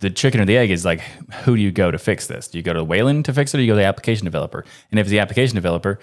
[0.00, 1.00] the chicken or the egg is like,
[1.44, 2.48] who do you go to fix this?
[2.48, 4.26] Do you go to Wayland to fix it, or do you go to the application
[4.26, 4.62] developer?
[4.90, 5.98] And if it's the application developer,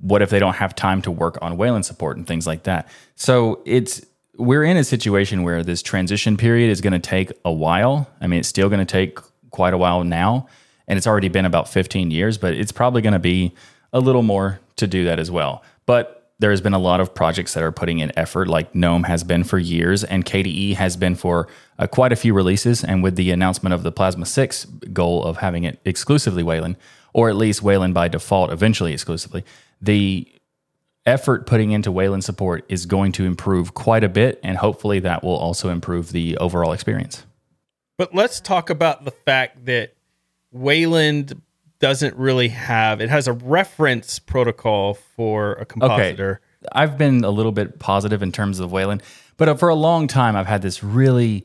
[0.00, 2.88] what if they don't have time to work on Wayland support and things like that?
[3.14, 4.04] So it's
[4.38, 8.08] we're in a situation where this transition period is going to take a while.
[8.20, 9.18] I mean, it's still going to take
[9.50, 10.46] quite a while now,
[10.86, 13.52] and it's already been about 15 years, but it's probably going to be
[13.92, 15.62] a little more to do that as well.
[15.86, 19.24] But there's been a lot of projects that are putting in effort, like GNOME has
[19.24, 21.48] been for years, and KDE has been for
[21.78, 22.84] uh, quite a few releases.
[22.84, 26.76] And with the announcement of the Plasma 6 goal of having it exclusively Wayland,
[27.12, 29.44] or at least Wayland by default, eventually exclusively,
[29.82, 30.28] the
[31.08, 34.38] effort putting into Wayland support is going to improve quite a bit.
[34.42, 37.24] And hopefully that will also improve the overall experience.
[37.96, 39.94] But let's talk about the fact that
[40.52, 41.42] Wayland
[41.80, 46.40] doesn't really have it has a reference protocol for a compositor.
[46.72, 49.02] I've been a little bit positive in terms of Wayland,
[49.36, 51.44] but for a long time, I've had this really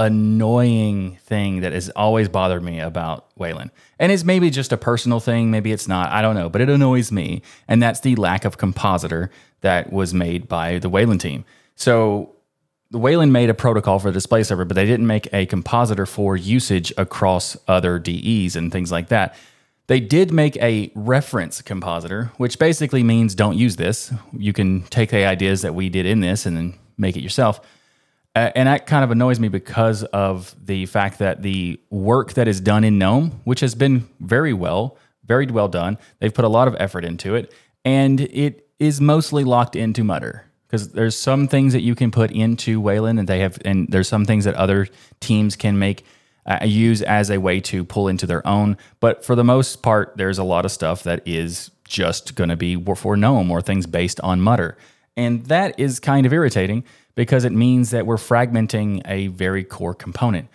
[0.00, 3.70] annoying thing that has always bothered me about Wayland.
[3.98, 6.70] And it's maybe just a personal thing, maybe it's not, I don't know, but it
[6.70, 7.42] annoys me.
[7.68, 11.44] And that's the lack of compositor that was made by the Wayland team.
[11.76, 12.34] So
[12.90, 16.06] the Wayland made a protocol for the display server, but they didn't make a compositor
[16.06, 19.36] for usage across other DEs and things like that.
[19.86, 24.14] They did make a reference compositor, which basically means don't use this.
[24.32, 27.60] You can take the ideas that we did in this and then make it yourself.
[28.34, 32.60] And that kind of annoys me because of the fact that the work that is
[32.60, 36.68] done in GNOME, which has been very well, very well done, they've put a lot
[36.68, 37.52] of effort into it,
[37.84, 42.30] and it is mostly locked into Mutter because there's some things that you can put
[42.30, 44.86] into Wayland, and they have, and there's some things that other
[45.18, 46.04] teams can make
[46.46, 48.76] uh, use as a way to pull into their own.
[49.00, 52.56] But for the most part, there's a lot of stuff that is just going to
[52.56, 54.78] be for GNOME or things based on Mutter.
[55.16, 56.84] And that is kind of irritating
[57.20, 60.48] because it means that we're fragmenting a very core component.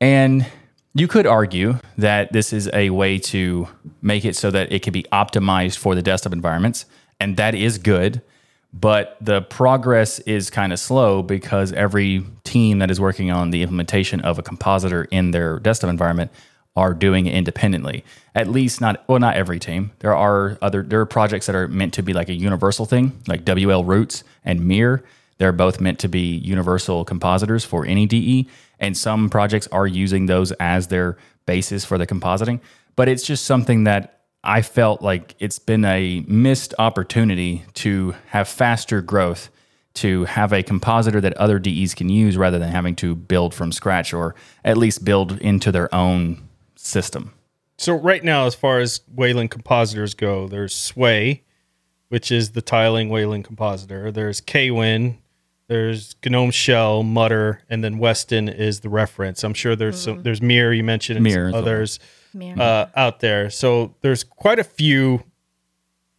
[0.00, 0.46] And
[0.94, 3.66] you could argue that this is a way to
[4.00, 6.84] make it so that it can be optimized for the desktop environments,
[7.18, 8.22] and that is good.
[8.72, 13.62] But the progress is kind of slow because every team that is working on the
[13.62, 16.30] implementation of a compositor in their desktop environment
[16.76, 18.04] are doing it independently.
[18.36, 19.90] At least not well, not every team.
[19.98, 23.20] There are other there are projects that are meant to be like a universal thing,
[23.26, 25.02] like WL Roots and Mir.
[25.42, 30.26] They're both meant to be universal compositors for any DE, and some projects are using
[30.26, 32.60] those as their basis for the compositing.
[32.94, 38.46] But it's just something that I felt like it's been a missed opportunity to have
[38.46, 39.50] faster growth,
[39.94, 43.72] to have a compositor that other DEs can use rather than having to build from
[43.72, 46.40] scratch or at least build into their own
[46.76, 47.32] system.
[47.78, 51.42] So right now, as far as Wayland compositors go, there's Sway,
[52.10, 54.12] which is the tiling Wayland compositor.
[54.12, 55.18] There's Kwin,
[55.72, 59.42] there's Gnome Shell, Mutter, and then Weston is the reference.
[59.42, 61.98] I'm sure there's some, there's Mir you mentioned and Mir some others
[62.58, 63.48] uh, out there.
[63.48, 65.24] So there's quite a few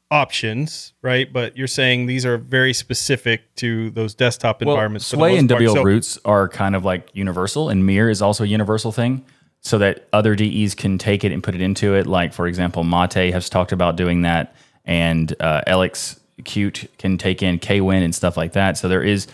[0.09, 1.31] options, right?
[1.31, 5.07] But you're saying these are very specific to those desktop environments.
[5.07, 5.61] for the Sway and part.
[5.61, 9.23] WL So- Roots are kind of like universal, and Mir is also a universal thing,
[9.61, 12.07] so that other DEs can take it and put it into it.
[12.07, 17.43] Like for example, Mate has talked about doing that, and uh, Elix Cute can take
[17.43, 18.75] in Kwin and stuff like that.
[18.77, 19.27] So there is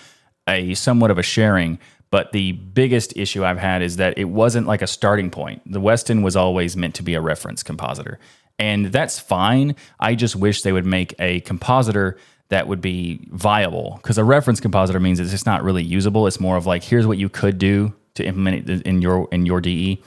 [0.50, 1.80] a somewhat of a sharing.
[2.12, 5.62] But the biggest issue I've had is that it wasn't like a starting point.
[5.72, 8.20] The Weston was always meant to be a reference compositor.
[8.58, 9.76] And that's fine.
[10.00, 12.18] I just wish they would make a compositor
[12.50, 16.28] that would be viable because a reference compositor means it's just not really usable.
[16.28, 19.46] It's more of like here's what you could do to implement it in your in
[19.46, 20.04] your DE.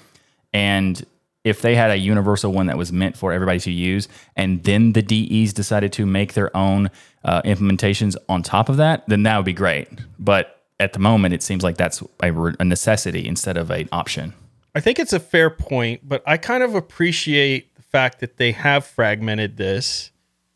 [0.52, 1.04] And
[1.44, 4.92] if they had a universal one that was meant for everybody to use, and then
[4.92, 6.90] the DEs decided to make their own
[7.24, 9.88] uh, implementations on top of that, then that would be great.
[10.18, 14.34] But at the moment, it seems like that's a, a necessity instead of an option.
[14.74, 18.52] I think it's a fair point, but I kind of appreciate the fact that they
[18.52, 20.10] have fragmented this.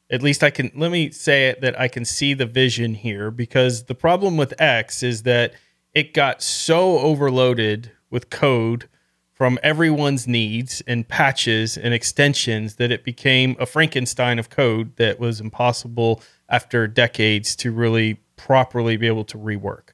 [0.08, 3.30] At least I can let me say it that I can see the vision here
[3.30, 5.52] because the problem with X is that
[5.94, 8.88] it got so overloaded with code
[9.36, 15.20] from everyone's needs and patches and extensions that it became a Frankenstein of code that
[15.20, 19.90] was impossible after decades to really properly be able to rework.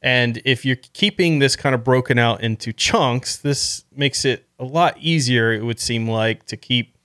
[0.00, 4.64] And if you're keeping this kind of broken out into chunks, this makes it a
[4.64, 6.96] lot easier, it would seem like, to keep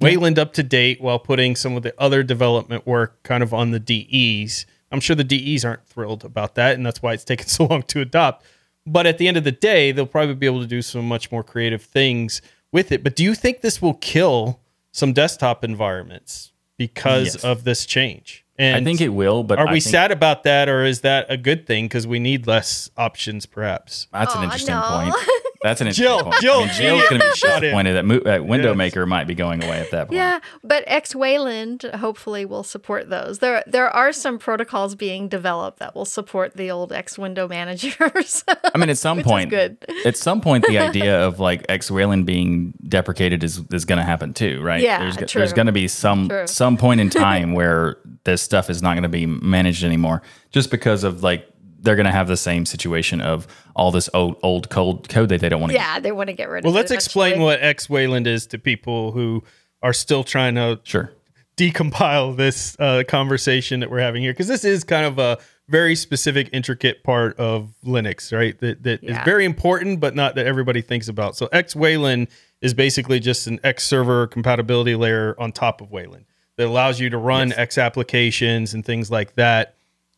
[0.00, 3.70] Wayland up to date while putting some of the other development work kind of on
[3.70, 4.66] the DEs.
[4.90, 7.84] I'm sure the DEs aren't thrilled about that, and that's why it's taken so long
[7.84, 8.44] to adopt.
[8.90, 11.30] But at the end of the day, they'll probably be able to do some much
[11.30, 13.04] more creative things with it.
[13.04, 14.60] But do you think this will kill
[14.92, 17.44] some desktop environments because Yes.
[17.44, 18.44] of this change?
[18.58, 21.00] And I think it will, but are I we think sad about that, or is
[21.00, 24.06] that a good thing because we need less options, perhaps?
[24.12, 24.82] That's an interesting no.
[24.82, 25.14] point.
[25.62, 26.40] That's an interesting Jill, point.
[26.40, 27.60] Jill, I mean, Jill's going to be in.
[27.60, 28.76] disappointed that, mo- that Window Yes.
[28.78, 30.16] Maker might be going away at that point.
[30.16, 33.40] Yeah, but X Wayland hopefully will support those.
[33.40, 38.44] There there are some protocols being developed that will support the old X window managers.
[38.74, 39.76] I mean, at some point, good.
[40.06, 44.04] at some point, the idea of like X Wayland being deprecated is, is going to
[44.04, 44.80] happen too, right?
[44.82, 45.40] Yeah, there's, true.
[45.40, 46.46] there's going to be some True.
[46.46, 50.70] some point in time where this stuff is not going to be managed anymore, just
[50.70, 51.46] because of like
[51.82, 55.40] they're going to have the same situation of all this old old code code that
[55.40, 55.78] they don't want to.
[55.78, 56.74] yeah, they want to get rid Well, of.
[56.74, 57.44] Well let's explain eventually.
[57.46, 59.42] what X Wayland is to people who
[59.82, 61.10] are still trying to Sure.
[61.56, 65.38] decompile this uh, conversation that we're having here because this is kind of a
[65.68, 68.58] very specific, intricate part of Linux, right?
[68.58, 69.24] That that is Yeah.
[69.24, 71.36] very important, but not that everybody thinks about.
[71.36, 72.28] So X Wayland
[72.60, 76.24] is basically just an X server compatibility layer on top of Wayland
[76.56, 79.76] that allows you to run X applications and things like that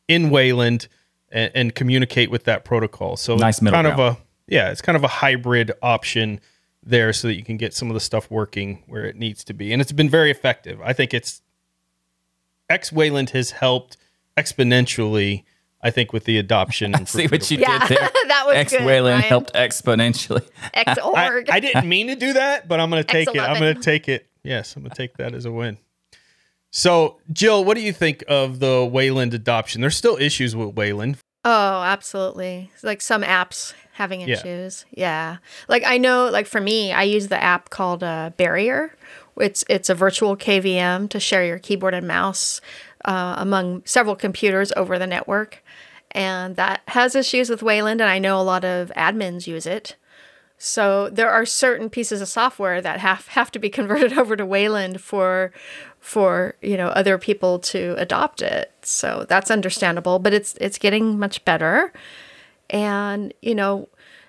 [0.09, 0.89] in Wayland
[1.33, 3.17] and, and communicate with that protocol.
[3.17, 6.41] So Nice it's middle kind of a yeah, it's kind of a hybrid option
[6.83, 9.55] there so that you can get some of the stuff working where it needs to
[9.55, 9.73] be.
[9.73, 10.81] And it's been very effective.
[10.83, 11.43] I think it's
[12.69, 13.97] X Wayland has helped
[14.37, 15.45] exponentially,
[15.81, 16.95] I think, with the adoption.
[16.97, 18.11] and See what you Yeah, did there.
[18.29, 19.29] that was X good, Wayland Ryan.
[19.29, 20.47] helped exponentially.
[20.75, 21.51] X I, org.
[21.51, 23.41] I didn't mean to do that, but I'm going to take it.
[23.41, 24.27] I'm going to take it.
[24.43, 25.79] Yes, I'm going to take that as a win.
[26.73, 29.83] So, Jill, what do you think of the Wayland adoption?
[29.83, 31.19] There's still issues with Wayland.
[31.45, 32.71] Oh, absolutely.
[32.83, 34.29] Like some apps having Yeah.
[34.39, 34.87] issues.
[34.91, 35.37] Yeah.
[35.69, 38.97] Like I know like for me, I use the app called uh, Barrier.
[39.39, 42.61] It's it's a virtual KVM to share your keyboard and mouse
[43.05, 45.63] uh, among several computers over the network.
[46.13, 49.97] And that has issues with Wayland and I know a lot of admins use it.
[50.65, 54.47] So there are certain pieces of software that have, have to be converted over to
[54.47, 55.51] Wayland for
[55.99, 58.73] for you know other people to adopt it.
[58.83, 61.93] So that's understandable, but it's it's getting much better.
[62.71, 63.89] And you know,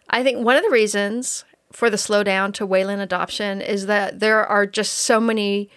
[0.10, 4.44] I think one of the reasons for the slowdown to Wayland adoption is that there
[4.44, 5.70] are just so many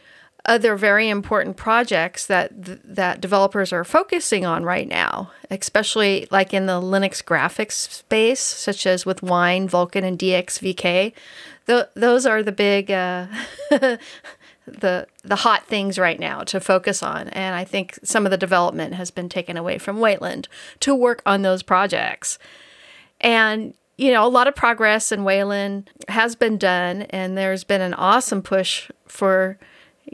[0.46, 6.54] other very important projects that th- that developers are focusing on right now, especially like
[6.54, 11.12] in the Linux graphics space, such as with Wine, Vulkan, and DXVK.
[11.66, 13.26] Th- those are the big uh,
[13.70, 18.36] the the hot things right now to focus on, and I think some of the
[18.36, 20.48] development has been taken away from Wayland
[20.80, 22.38] to work on those projects.
[23.20, 27.80] And you know, a lot of progress in Wayland has been done, and there's been
[27.80, 29.58] an awesome push for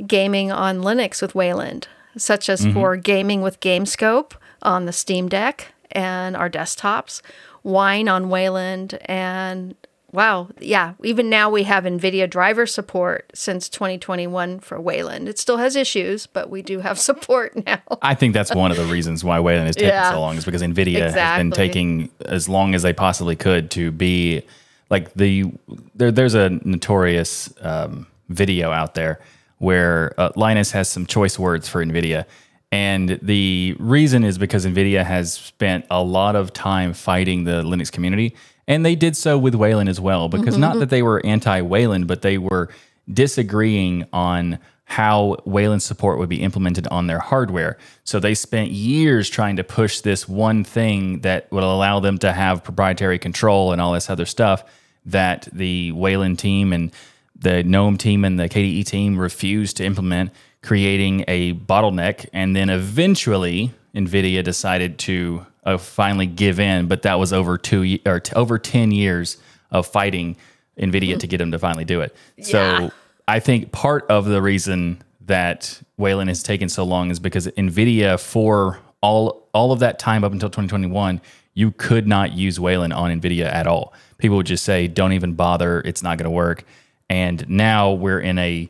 [0.06, 2.74] gaming on Linux with Wayland, such as mm-hmm.
[2.74, 4.32] for gaming with GameScope
[4.62, 7.20] on the Steam Deck and our desktops,
[7.62, 9.74] Wine on Wayland, and
[10.12, 15.28] wow, yeah, even now we have NVIDIA driver support since 2021 for Wayland.
[15.28, 17.80] It still has issues, but we do have support now.
[18.02, 20.44] I think that's one of the reasons why Wayland has taken yeah, so long is
[20.44, 21.20] because NVIDIA exactly.
[21.20, 24.42] has been taking as long as they possibly could to be
[24.90, 25.50] like the
[25.94, 29.20] there, there's a notorious um, video out there
[29.62, 32.24] where uh, Linus has some choice words for NVIDIA.
[32.72, 37.92] And the reason is because NVIDIA has spent a lot of time fighting the Linux
[37.92, 38.34] community
[38.66, 40.62] and they did so with Wayland as well, because mm-hmm.
[40.62, 42.70] not that they were anti Wayland, but they were
[43.12, 47.78] disagreeing on how Wayland support would be implemented on their hardware.
[48.04, 52.32] So they spent years trying to push this one thing that would allow them to
[52.32, 54.64] have proprietary control and all this other stuff
[55.06, 56.92] that the Wayland team and
[57.36, 60.30] the GNOME team and the KDE team refused to implement,
[60.62, 62.26] creating a bottleneck.
[62.32, 67.98] And then eventually, NVIDIA decided to uh, finally give in, but that was over two
[68.06, 69.38] or t- over ten years
[69.70, 70.36] of fighting
[70.78, 72.14] Nvidia to get them to finally do it.
[72.36, 72.44] Yeah.
[72.44, 72.92] So
[73.28, 78.20] I think part of the reason that Wayland has taken so long is because Nvidia
[78.20, 81.20] for all all of that time up until 2021,
[81.54, 83.92] you could not use Wayland on Nvidia at all.
[84.18, 86.64] People would just say, "Don't even bother; it's not going to work."
[87.08, 88.68] And now we're in a,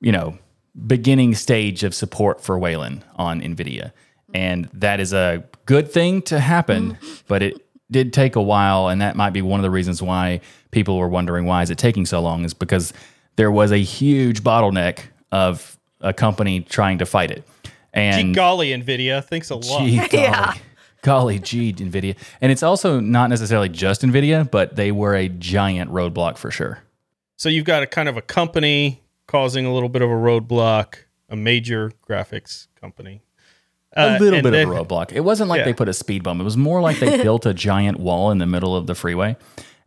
[0.00, 0.38] you know,
[0.86, 3.92] beginning stage of support for Wayland on Nvidia.
[4.34, 6.98] And that is a good thing to happen
[7.28, 8.88] but it did take a while.
[8.88, 11.78] And that might be one of the reasons why people were wondering why is it
[11.78, 12.44] taking so long?
[12.44, 12.92] Is because
[13.36, 15.00] there was a huge bottleneck
[15.32, 17.44] of a company trying to fight it.
[17.92, 19.24] And gee golly nvidia.
[19.24, 19.80] Thanks a lot.
[19.80, 20.54] gee, golly, yeah.
[21.02, 22.16] golly gee nvidia.
[22.40, 26.82] And it's also not necessarily just nvidia but they were a giant roadblock for sure
[27.38, 30.96] so you've got a kind of a company causing a little bit of a roadblock
[31.30, 33.22] a major graphics company
[33.96, 35.12] a uh, little bit of a roadblock.
[35.12, 35.64] It wasn't like yeah.
[35.64, 36.40] they put a speed bump.
[36.40, 39.36] It was more like they built a giant wall in the middle of the freeway,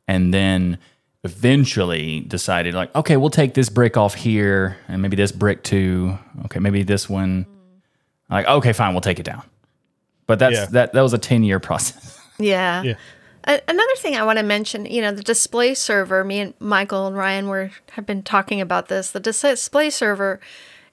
[0.07, 0.79] and then
[1.23, 6.17] eventually decided like, okay, we'll take this brick off here, and maybe this brick too.
[6.45, 7.45] Okay, maybe this one.
[8.29, 9.43] Like, okay, fine, we'll take it down.
[10.25, 10.65] But that's yeah.
[10.71, 10.93] that.
[10.93, 12.19] That was a ten year process.
[12.39, 12.81] Yeah.
[12.81, 12.93] yeah.
[13.43, 16.23] Another thing I want to mention, you know, the display server.
[16.23, 19.11] Me and Michael and Ryan were have been talking about this.
[19.11, 20.39] The display server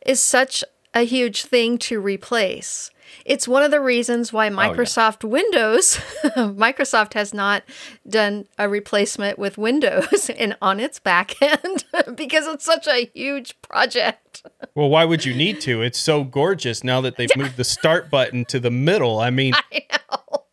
[0.05, 2.90] is such a huge thing to replace
[3.24, 5.32] it's one of the reasons why Microsoft oh, yeah.
[5.32, 5.96] Windows,
[6.36, 7.62] Microsoft has not
[8.09, 11.84] done a replacement with Windows and on its back end
[12.14, 14.42] because it's such a huge project.
[14.74, 15.82] Well, why would you need to?
[15.82, 19.20] It's so gorgeous now that they've moved the start button to the middle.
[19.20, 20.44] I mean, I know.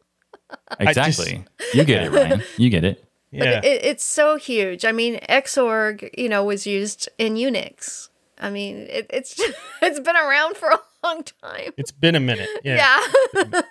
[0.79, 1.45] Exactly.
[1.59, 2.43] Just, you get it, Ryan.
[2.57, 3.03] You get it.
[3.31, 3.39] Yeah.
[3.39, 4.85] But it, it's so huge.
[4.85, 8.09] I mean, Xorg, you know, was used in Unix.
[8.39, 9.39] I mean, it, it's
[9.81, 11.71] it's been around for a long time.
[11.77, 12.49] It's been a minute.
[12.63, 12.99] Yeah.
[13.33, 13.61] yeah.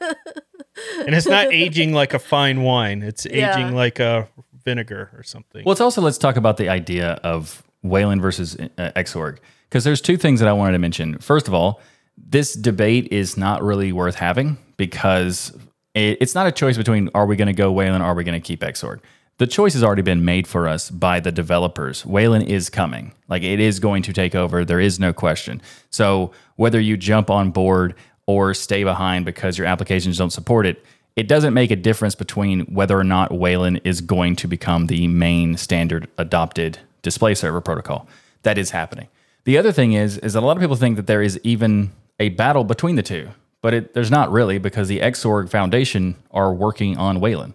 [1.00, 3.02] and it's not aging like a fine wine.
[3.02, 3.70] It's aging yeah.
[3.70, 4.28] like a
[4.64, 5.64] vinegar or something.
[5.64, 9.38] Well, it's also let's talk about the idea of Wayland versus uh, Xorg
[9.68, 11.18] because there's two things that I wanted to mention.
[11.18, 11.80] First of all,
[12.16, 15.56] this debate is not really worth having because
[15.94, 18.24] it, it's not a choice between are we going to go Wayland or are we
[18.24, 19.00] going to keep Xorg
[19.38, 22.06] the choice has already been made for us by the developers.
[22.06, 23.12] Wayland is coming.
[23.28, 24.64] Like it is going to take over.
[24.64, 25.60] There is no question.
[25.90, 27.94] So whether you jump on board
[28.26, 30.84] or stay behind because your applications don't support it,
[31.16, 35.08] it doesn't make a difference between whether or not Wayland is going to become the
[35.08, 38.08] main standard adopted display server protocol.
[38.42, 39.08] That is happening.
[39.44, 41.92] The other thing is, is that a lot of people think that there is even
[42.18, 43.30] a battle between the two,
[43.64, 47.54] but it, there's not really because the Xorg Foundation are working on Wayland.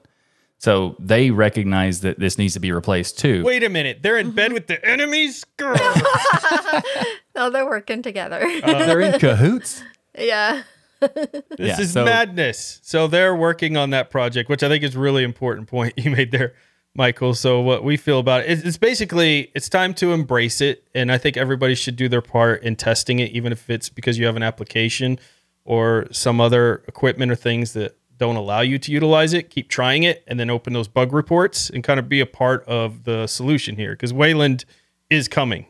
[0.57, 3.43] So they recognize that this needs to be replaced too.
[3.43, 3.99] Wait a minute.
[4.01, 5.45] They're in bed with the enemies?
[5.57, 5.78] Girl.
[7.36, 8.41] no, they're working together.
[8.41, 9.84] Uh, they're in cahoots?
[10.18, 10.64] Yeah.
[10.99, 12.80] this yeah, is so, madness.
[12.82, 16.32] So they're working on that project, which I think is really important point you made
[16.32, 16.55] there,
[16.95, 17.36] Michael.
[17.36, 21.20] So what we feel about it, it's basically it's time to embrace it, and I
[21.20, 24.36] think everybody should do their part in testing it, even if it's because you have
[24.36, 25.20] an application
[25.66, 30.03] or some other equipment or things that don't allow you to utilize it, keep trying
[30.03, 33.26] it, and then open those bug reports and kind of be a part of the
[33.28, 34.66] solution here because Wayland
[35.10, 35.66] is coming.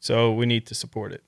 [0.00, 1.22] So we need to support it.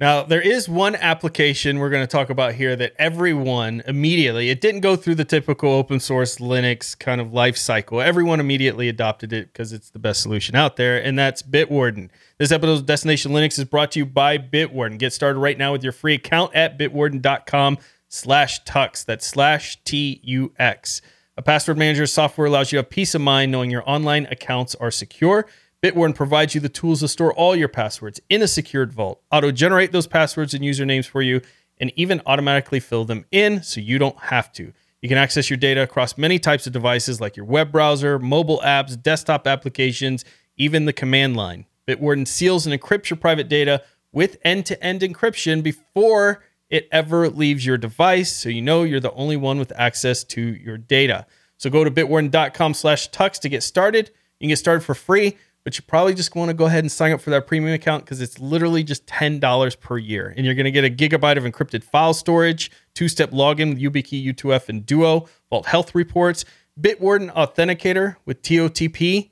[0.00, 4.60] Now, there is one application we're going to talk about here that everyone immediately, it
[4.60, 8.00] didn't go through the typical open source Linux kind of life cycle.
[8.00, 12.10] Everyone immediately adopted it because it's the best solution out there, and that's Bitwarden.
[12.38, 14.98] This episode of Destination Linux is brought to you by Bitwarden.
[14.98, 17.78] Get started right now with your free account at bitwarden.com
[18.08, 19.04] slash tux.
[19.04, 21.02] That's slash T-U-X.
[21.36, 24.90] A password manager software allows you a peace of mind knowing your online accounts are
[24.90, 25.46] secure.
[25.84, 29.50] Bitwarden provides you the tools to store all your passwords in a secured vault, auto
[29.50, 31.42] generate those passwords and usernames for you,
[31.76, 34.72] and even automatically fill them in so you don't have to.
[35.02, 38.62] You can access your data across many types of devices like your web browser, mobile
[38.64, 40.24] apps, desktop applications,
[40.56, 41.66] even the command line.
[41.86, 47.28] Bitwarden seals and encrypts your private data with end to end encryption before it ever
[47.28, 51.26] leaves your device so you know you're the only one with access to your data.
[51.58, 54.08] So go to bitwarden.com slash tux to get started.
[54.40, 56.92] You can get started for free but you probably just want to go ahead and
[56.92, 60.32] sign up for that premium account because it's literally just $10 per year.
[60.36, 63.80] And you're going to get a gigabyte of encrypted file storage, two step login with
[63.80, 66.44] YubiKey, U2F, and Duo, Vault Health Reports,
[66.78, 69.30] Bitwarden Authenticator with TOTP.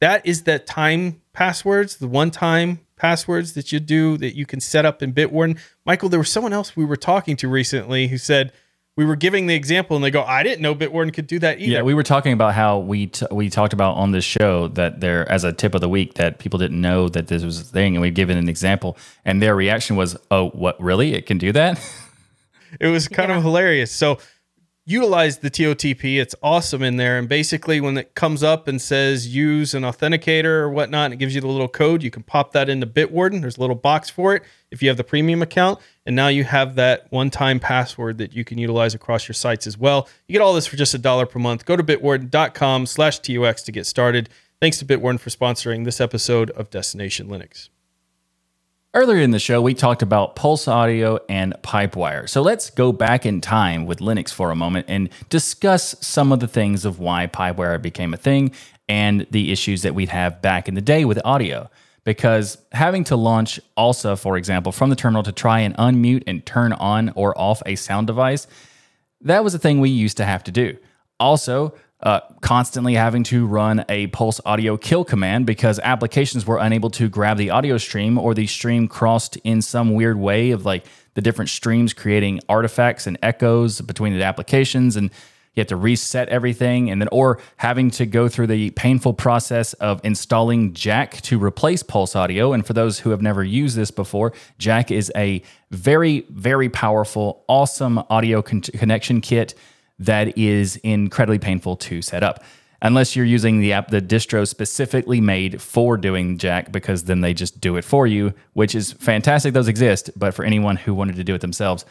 [0.00, 4.60] That is that time passwords, the one time passwords that you do that you can
[4.60, 5.58] set up in Bitwarden.
[5.84, 8.52] Michael, there was someone else we were talking to recently who said,
[8.96, 11.58] we were giving the example and they go, I didn't know Bitwarden could do that
[11.58, 11.72] either.
[11.72, 15.00] Yeah, we were talking about how we t- we talked about on this show that
[15.00, 17.64] there as a tip of the week that people didn't know that this was a
[17.64, 20.80] thing, and we've given an example, and their reaction was, "Oh, what?
[20.80, 21.14] Really?
[21.14, 21.80] It can do that?"
[22.80, 23.38] it was kind yeah.
[23.38, 23.90] of hilarious.
[23.90, 24.18] So
[24.86, 26.20] utilize the TOTP.
[26.20, 27.18] It's awesome in there.
[27.18, 31.16] And basically, when it comes up and says use an authenticator or whatnot, and it
[31.18, 33.40] gives you the little code, you can pop that into Bitwarden.
[33.40, 35.80] There's a little box for it if you have the premium account.
[36.06, 39.66] And now you have that one time password that you can utilize across your sites
[39.66, 40.08] as well.
[40.28, 41.64] You get all this for just a dollar per month.
[41.64, 44.28] Go to bitwarden.com slash TUX to get started.
[44.60, 47.68] Thanks to Bitwarden for sponsoring this episode of Destination Linux.
[48.96, 52.28] Earlier in the show, we talked about Pulse Audio and Pipewire.
[52.28, 56.38] So let's go back in time with Linux for a moment and discuss some of
[56.38, 58.52] the things of why Pipewire became a thing
[58.88, 61.68] and the issues that we'd have back in the day with audio.
[62.04, 66.46] Because having to launch ALSA, for example, from the terminal to try and unmute and
[66.46, 68.46] turn on or off a sound device,
[69.22, 70.76] that was a thing we used to have to do.
[71.18, 71.74] Also,
[72.04, 77.08] uh, constantly having to run a pulse audio kill command because applications were unable to
[77.08, 80.84] grab the audio stream or the stream crossed in some weird way of like
[81.14, 85.10] the different streams creating artifacts and echoes between the applications and
[85.54, 89.72] you have to reset everything and then or having to go through the painful process
[89.74, 92.52] of installing jack to replace pulse audio.
[92.52, 97.44] And for those who have never used this before jack is a very very powerful
[97.48, 99.54] awesome audio con- connection kit
[99.98, 102.42] that is incredibly painful to set up.
[102.82, 107.32] Unless you're using the app the distro specifically made for doing jack because then they
[107.32, 111.16] just do it for you which is fantastic those exist but for anyone who wanted
[111.16, 111.86] to do it themselves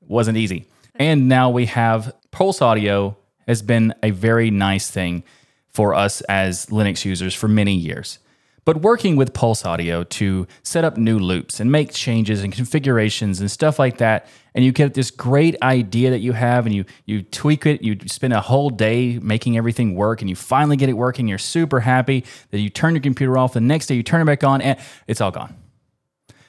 [0.00, 0.66] wasn't easy.
[0.94, 5.22] And now we have pulse audio has been a very nice thing
[5.68, 8.18] for us as linux users for many years
[8.68, 13.40] but working with Pulse Audio to set up new loops and make changes and configurations
[13.40, 16.84] and stuff like that, and you get this great idea that you have and you
[17.06, 20.90] you tweak it, you spend a whole day making everything work, and you finally get
[20.90, 24.02] it working, you're super happy that you turn your computer off, the next day you
[24.02, 25.56] turn it back on, and it's all gone.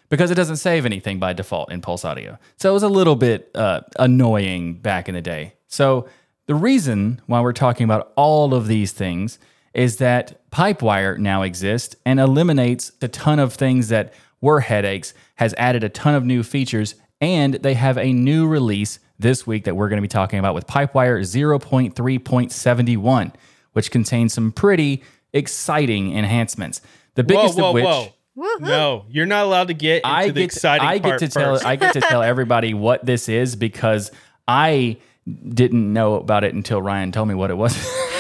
[0.10, 2.38] Because it doesn't save anything by default in Pulse Audio.
[2.58, 5.54] So it was a little bit uh, annoying back in the day.
[5.68, 6.10] So
[6.48, 9.40] the reason why we're talking about all of these things
[9.74, 15.54] is that Pipewire now exists and eliminates a ton of things that were headaches, has
[15.58, 19.76] added a ton of new features, and they have a new release this week that
[19.76, 23.34] we're going to be talking about with Pipewire 0.3.71,
[23.74, 25.04] which contains some pretty
[25.34, 26.82] exciting enhancements.
[27.16, 27.84] The biggest whoa, whoa, of which.
[27.84, 28.14] Whoa.
[28.36, 28.66] Woo-hoo.
[28.66, 31.68] No, you're not allowed to get into I get, the exciting I get to tell
[31.68, 34.14] I get to tell everybody what this is because
[34.48, 34.96] I
[35.28, 37.76] didn't know about it until Ryan told me what it was.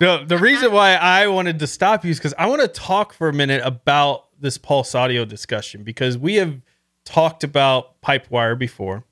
[0.00, 3.12] no, the reason why I wanted to stop you is because I want to talk
[3.12, 6.60] for a minute about this pulse audio discussion because we have
[7.04, 9.04] talked about Pipewire before,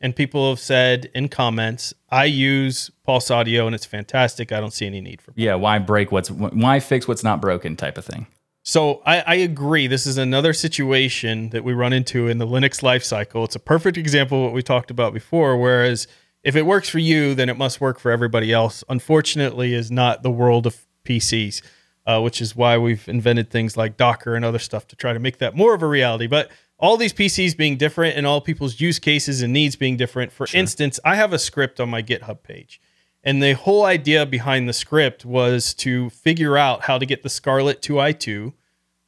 [0.00, 4.52] and people have said in comments, "I use pulse audio and it's fantastic.
[4.52, 7.76] I don't see any need for." Yeah, why break what's why fix what's not broken
[7.76, 8.26] type of thing.
[8.64, 9.86] So I, I, agree.
[9.86, 13.44] This is another situation that we run into in the Linux lifecycle.
[13.44, 15.56] It's a perfect example of what we talked about before.
[15.56, 16.06] Whereas
[16.42, 18.84] if it works for you, then it must work for everybody else.
[18.88, 21.62] Unfortunately, is not the world of PCs,
[22.06, 25.18] uh, which is why we've invented things like Docker and other stuff to try to
[25.18, 26.26] make that more of a reality.
[26.26, 30.32] But all these PCs being different and all people's use cases and needs being different.
[30.32, 30.60] For sure.
[30.60, 32.80] instance, I have a script on my GitHub page.
[33.24, 37.28] And the whole idea behind the script was to figure out how to get the
[37.28, 38.52] Scarlett 2i2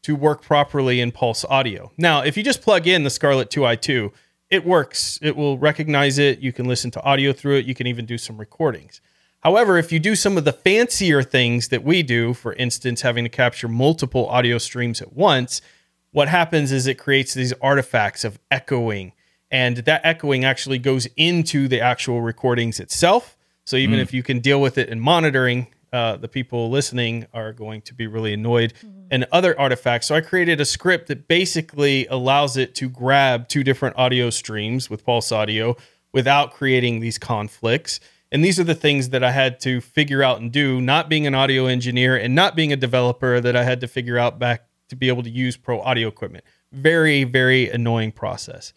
[0.03, 1.93] to work properly in Pulse Audio.
[1.97, 4.13] Now, if you just plug in the Scarlett 2i2,
[4.51, 5.19] it works.
[5.23, 6.41] It will recognize it.
[6.41, 7.67] You can listen to audio through it.
[7.67, 9.01] You can even do some recordings.
[9.41, 13.25] However, if you do some of the fancier things that we do, for instance, having
[13.25, 15.63] to capture multiple audio streams at once,
[16.11, 19.13] what happens is it creates these artifacts of echoing.
[19.51, 23.37] And that echoing actually goes into the actual recordings itself.
[23.65, 27.53] So even if you can deal with it in monitoring, uh, the people listening are
[27.53, 28.75] going to be really annoyed
[29.11, 30.07] and other artifacts.
[30.07, 34.89] So I created a script that basically allows it to grab two different audio streams
[34.89, 35.77] with Pulse Audio
[36.13, 38.01] without creating these conflicts.
[38.33, 41.27] And these are the things that I had to figure out and do, not being
[41.27, 44.67] an audio engineer and not being a developer, that I had to figure out back
[44.89, 46.45] to be able to use pro audio equipment.
[46.73, 48.73] Very, very annoying process.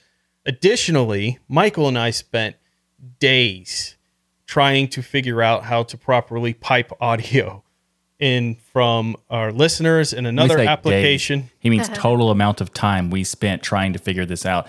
[0.46, 2.56] Additionally, Michael and I spent
[3.20, 3.96] days
[4.48, 7.63] trying to figure out how to properly pipe audio
[8.24, 11.42] in from our listeners in another application.
[11.42, 14.68] days, he means total amount of time we spent trying to figure this out,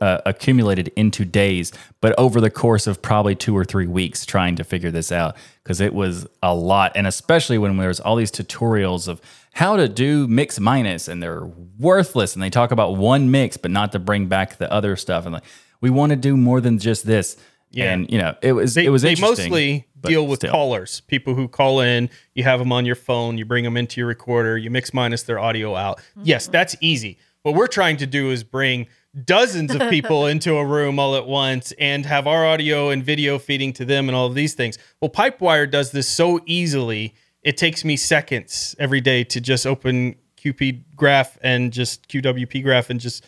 [0.00, 1.70] uh, accumulated into days,
[2.00, 5.36] but over the course of probably two or three weeks trying to figure this out
[5.62, 6.90] because it was a lot.
[6.96, 9.20] And especially when there's all these tutorials of
[9.52, 13.70] how to do mix minus and they're worthless and they talk about one mix, but
[13.70, 15.26] not to bring back the other stuff.
[15.26, 15.44] And like,
[15.80, 17.36] we want to do more than just this.
[17.70, 17.92] Yeah.
[17.92, 20.50] And, you know, it was, They, it was they mostly deal with still.
[20.50, 22.10] callers, people who call in.
[22.34, 23.38] You have them on your phone.
[23.38, 24.58] You bring them into your recorder.
[24.58, 26.00] You mix minus their audio out.
[26.22, 26.52] Yes, mm-hmm.
[26.52, 27.18] that's easy.
[27.42, 28.86] What we're trying to do is bring
[29.24, 33.38] dozens of people into a room all at once and have our audio and video
[33.38, 34.78] feeding to them and all of these things.
[35.00, 37.14] Well, Pipewire does this so easily.
[37.42, 42.90] It takes me seconds every day to just open QP graph and just QWP graph
[42.90, 43.24] and just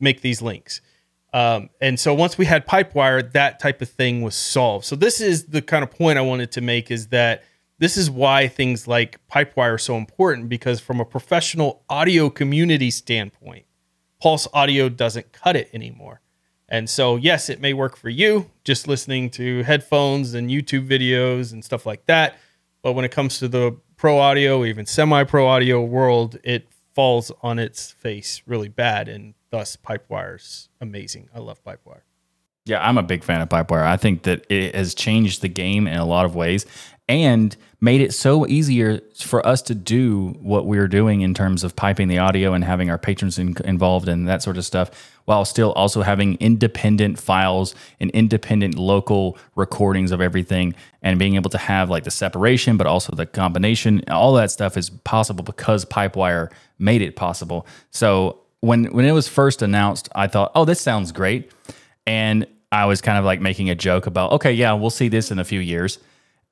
[0.00, 0.80] make these links.
[1.34, 4.84] Um, and so once we had Pipewire, that type of thing was solved.
[4.84, 7.42] So this is the kind of point I wanted to make is that
[7.80, 12.88] this is why things like Pipewire are so important because from a professional audio community
[12.88, 13.66] standpoint,
[14.22, 16.20] Pulse Audio doesn't cut it anymore.
[16.68, 21.52] And so, yes, it may work for you just listening to headphones and YouTube videos
[21.52, 22.38] and stuff like that.
[22.80, 27.32] But when it comes to the pro audio, even semi pro audio world, it falls
[27.42, 29.08] on its face really bad.
[29.08, 31.28] And thus, Pipewire's amazing.
[31.34, 32.02] I love Pipewire.
[32.66, 33.82] Yeah, I'm a big fan of Pipewire.
[33.84, 36.64] I think that it has changed the game in a lot of ways
[37.08, 41.76] and made it so easier for us to do what we're doing in terms of
[41.76, 45.44] piping the audio and having our patrons in, involved and that sort of stuff, while
[45.44, 51.58] still also having independent files and independent local recordings of everything and being able to
[51.58, 54.02] have like the separation, but also the combination.
[54.08, 57.66] All that stuff is possible because Pipewire made it possible.
[57.90, 61.50] So when when it was first announced, I thought, oh, this sounds great.
[62.06, 65.30] And I was kind of like making a joke about, okay, yeah, we'll see this
[65.30, 65.98] in a few years.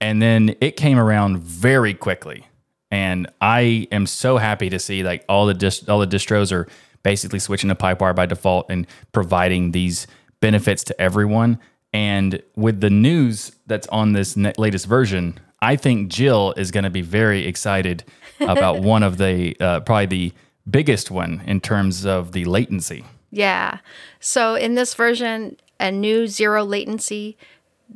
[0.03, 2.49] And then it came around very quickly.
[2.91, 6.67] And I am so happy to see like all the dist- all the distros are
[7.05, 10.09] basically switching to Pipewire by default and providing these
[10.41, 11.61] benefits to everyone.
[11.93, 16.85] And with the news that's on this ne- latest version, I think Jill is going
[16.85, 18.03] to be very excited
[18.41, 20.33] about one of the uh, probably the
[20.69, 23.05] biggest one in terms of the latency.
[23.31, 23.79] Yeah.
[24.19, 27.37] So in this version, a new zero latency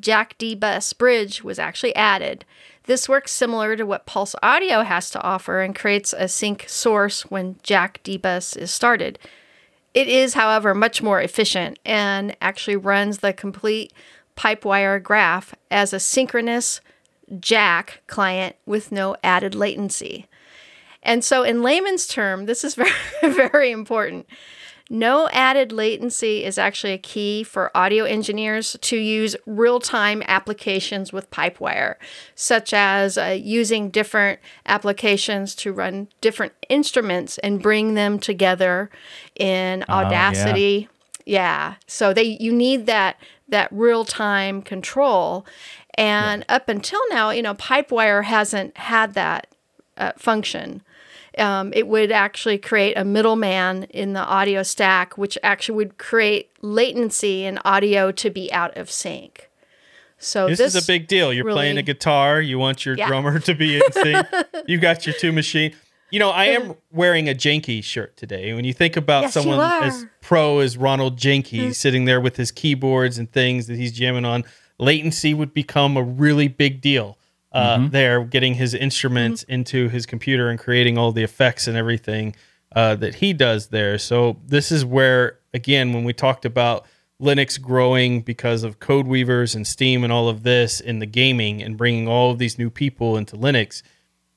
[0.01, 2.45] Jack D bus bridge was actually added.
[2.85, 7.23] This works similar to what Pulse Audio has to offer and creates a sink source
[7.23, 9.19] when Jack D bus is started.
[9.93, 13.93] It is, however, much more efficient and actually runs the complete
[14.37, 16.81] Pipewire graph as a synchronous
[17.41, 20.27] Jack client with no added latency.
[21.03, 22.93] And so, in layman's term, this is very,
[23.23, 24.27] very important.
[24.89, 31.13] No added latency is actually a key for audio engineers to use real time applications
[31.13, 31.97] with Pipewire,
[32.37, 38.89] such as uh, using different applications to run different instruments and bring them together
[39.35, 40.89] in Audacity.
[41.25, 41.75] Yeah.
[41.89, 43.17] So they you need that
[43.49, 45.45] that real time control.
[45.95, 49.49] And up until now, you know, Pipewire hasn't had that
[49.97, 50.83] uh, function.
[51.39, 56.51] Um, it would actually create a middleman in the audio stack, which actually would create
[56.63, 59.51] latency in audio to be out of sync.
[60.19, 61.33] So This, this, is a big deal.
[61.33, 62.41] You're playing a guitar.
[62.41, 63.07] You want your Yeah.
[63.09, 64.27] drummer to be in sync.
[64.67, 65.75] You've got your two machine.
[66.11, 68.55] You know, I am wearing a Jenkees shirt today.
[68.55, 72.51] When you think about Yes, someone as pro as Ronald Jenkees sitting there with his
[72.51, 74.45] keyboards and things that he's jamming on,
[74.79, 77.19] latency would become a really big deal.
[77.53, 82.35] Uh, There, getting his instruments into his computer and creating all the effects and everything
[82.75, 83.99] uh, that he does there.
[83.99, 86.85] So this is where, again, when we talked about
[87.19, 91.79] Linux growing because of CodeWeavers and Steam and all of this in the gaming and
[91.79, 93.83] bringing all of these new people into Linux,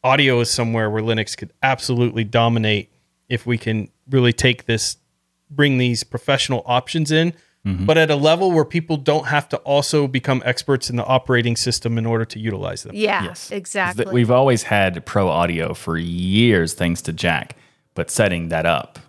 [0.01, 2.89] audio is somewhere where Linux could absolutely dominate
[3.27, 4.97] if we can really take this,
[5.49, 7.33] bring these professional options in,
[7.85, 11.55] but at a level where people don't have to also become experts in the operating
[11.55, 12.95] system in order to utilize them.
[12.95, 13.51] Yeah, Yes.
[13.51, 14.05] exactly.
[14.11, 17.55] We've always had pro audio for years thanks to Jack,
[17.95, 18.99] but setting that up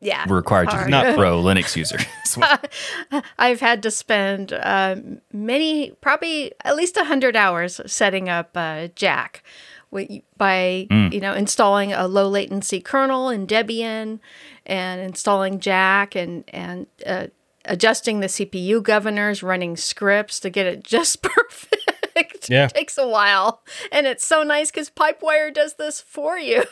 [0.00, 0.90] yeah, required you to hard.
[0.90, 1.98] be a pro Linux user.
[3.38, 8.88] I've had to spend um, many, probably at least a hundred hours setting up uh,
[8.94, 9.42] Jack
[9.90, 14.20] wi- by you know installing a low latency kernel in Debian
[14.66, 17.26] and installing Jack and and uh,
[17.68, 22.50] adjusting the CPU governors, running scripts to get it just perfect.
[22.50, 22.64] Yeah.
[22.66, 23.62] it takes a while,
[23.92, 26.64] and it's so nice because Pipewire does this for you.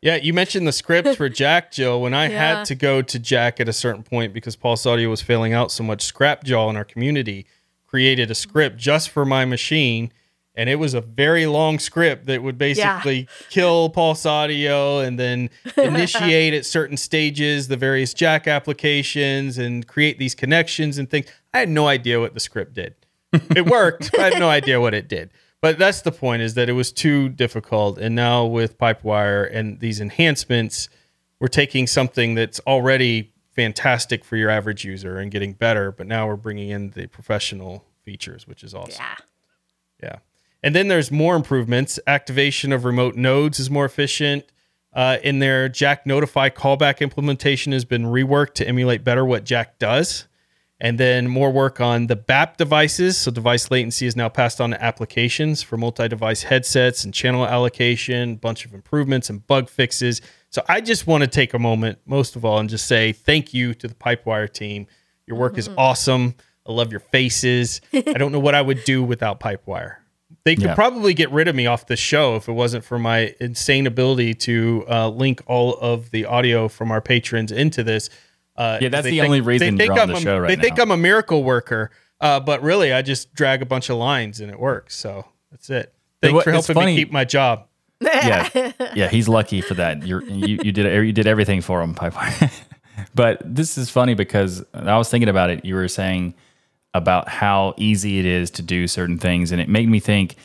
[0.03, 2.01] Yeah, you mentioned the scripts for Jack, Jill.
[2.01, 2.55] When I Yeah.
[2.57, 5.72] had to go to Jack at a certain point because Pulse Audio was failing out
[5.72, 7.45] so much, Scrapjaw in our community
[7.86, 10.12] created a script just for my machine.
[10.62, 15.49] And it was a very long script that would basically kill Pulse Audio and then
[15.78, 21.26] initiate at certain stages the various Jack applications and create these connections and things.
[21.51, 22.93] I had no idea what the script did.
[23.55, 25.32] It worked, but I had no idea what it did.
[25.62, 27.97] But that's the point is that it was too difficult.
[27.97, 30.89] And now with Pipewire and these enhancements,
[31.39, 36.28] we're taking something that's already fantastic for your average user and getting better, but now
[36.28, 38.93] we're bringing in the professional features, which is awesome.
[38.99, 39.16] Yeah.
[40.64, 41.99] And then there's more improvements.
[42.05, 44.45] Activation of remote nodes is more efficient.
[44.93, 49.80] Uh, in their Jack Notify callback implementation has been reworked to emulate better what Jack
[49.80, 50.28] does.
[50.84, 53.16] And then more work on the BAP devices.
[53.16, 58.36] So device latency is now passed on to applications for multi-device headsets and channel allocation,
[58.36, 60.22] bunch of improvements and bug fixes.
[60.49, 63.53] So I just want to take a moment, most of all, and just say thank
[63.53, 64.88] you to the Pipewire team.
[65.28, 66.34] Your work is awesome.
[66.66, 67.80] I love your faces.
[67.93, 70.00] I don't know what I would do without Pipewire.
[70.43, 70.75] They could Yeah.
[70.75, 74.33] probably get rid of me off the show if it wasn't for my insane ability
[74.35, 78.09] to uh, link all of the audio from our patrons into this.
[78.57, 80.37] Uh, Yeah, that's the think- only they reason think you're on I'm the a- show
[80.39, 80.79] right They think.
[80.79, 84.51] I'm a miracle worker, uh, but really, I just drag a bunch of lines and
[84.51, 84.95] it works.
[84.95, 85.93] So that's it.
[86.21, 87.67] Thanks what- for helping funny- me keep my job.
[88.01, 88.49] yeah,
[88.95, 90.07] yeah, he's lucky for that.
[90.07, 92.49] You're, you you did you did everything for him, Pipeline.
[93.13, 95.63] but this is funny because I was thinking about it.
[95.65, 96.33] You were saying
[96.93, 100.35] about how easy it is to do certain things, and it made me think.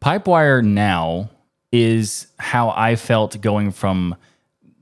[0.00, 1.30] Pipewire now
[1.72, 4.14] is how I felt going from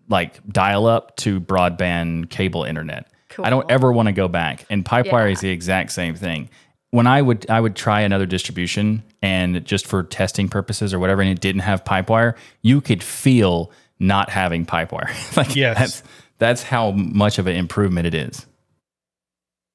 [0.08, 3.06] like dial up to broadband cable internet.
[3.42, 4.64] I don't ever want to go back.
[4.70, 5.32] And Pipewire Yeah.
[5.32, 6.50] is the exact same thing.
[6.90, 11.22] When I would I would try another distribution and just for testing purposes or whatever,
[11.22, 15.10] and it didn't have Pipewire, you could feel not having Pipewire.
[15.36, 15.78] like Yes.
[15.78, 16.02] that's
[16.38, 18.46] that's how much of an improvement it is.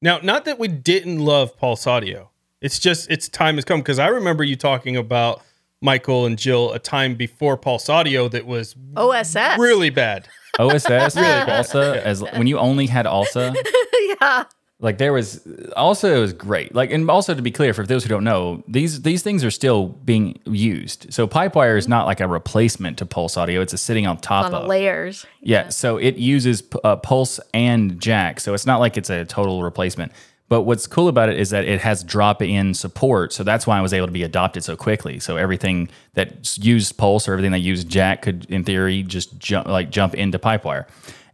[0.02, 2.30] Now, not that we didn't love Pulse Audio.
[2.62, 5.42] It's just its time has come because I remember you talking about
[5.82, 9.58] Michael and Jill a time before Pulse Audio that was OSS.
[9.58, 10.28] really bad.
[10.58, 13.56] OSS, really, ALSA, as when you only had ALSA,
[14.22, 14.44] yeah.
[14.82, 16.74] Like there was also it was great.
[16.74, 19.52] Like and also to be clear for those who don't know these these things are
[19.52, 21.14] still being used.
[21.14, 23.62] So pipewire is not like a replacement to pulse audio.
[23.62, 24.68] It's a sitting on top On of.
[24.68, 25.26] layers.
[25.42, 28.40] yeah yeah, so it uses uh, pulse and jack.
[28.40, 30.14] So it's not like it's a total replacement.
[30.48, 33.34] But what's cool about it is that it has drop in support.
[33.34, 35.20] So that's why i was able to be adopted so quickly.
[35.20, 39.68] So everything that used pulse or everything that used jack could in theory just jump
[39.68, 40.88] like jump into pipewire.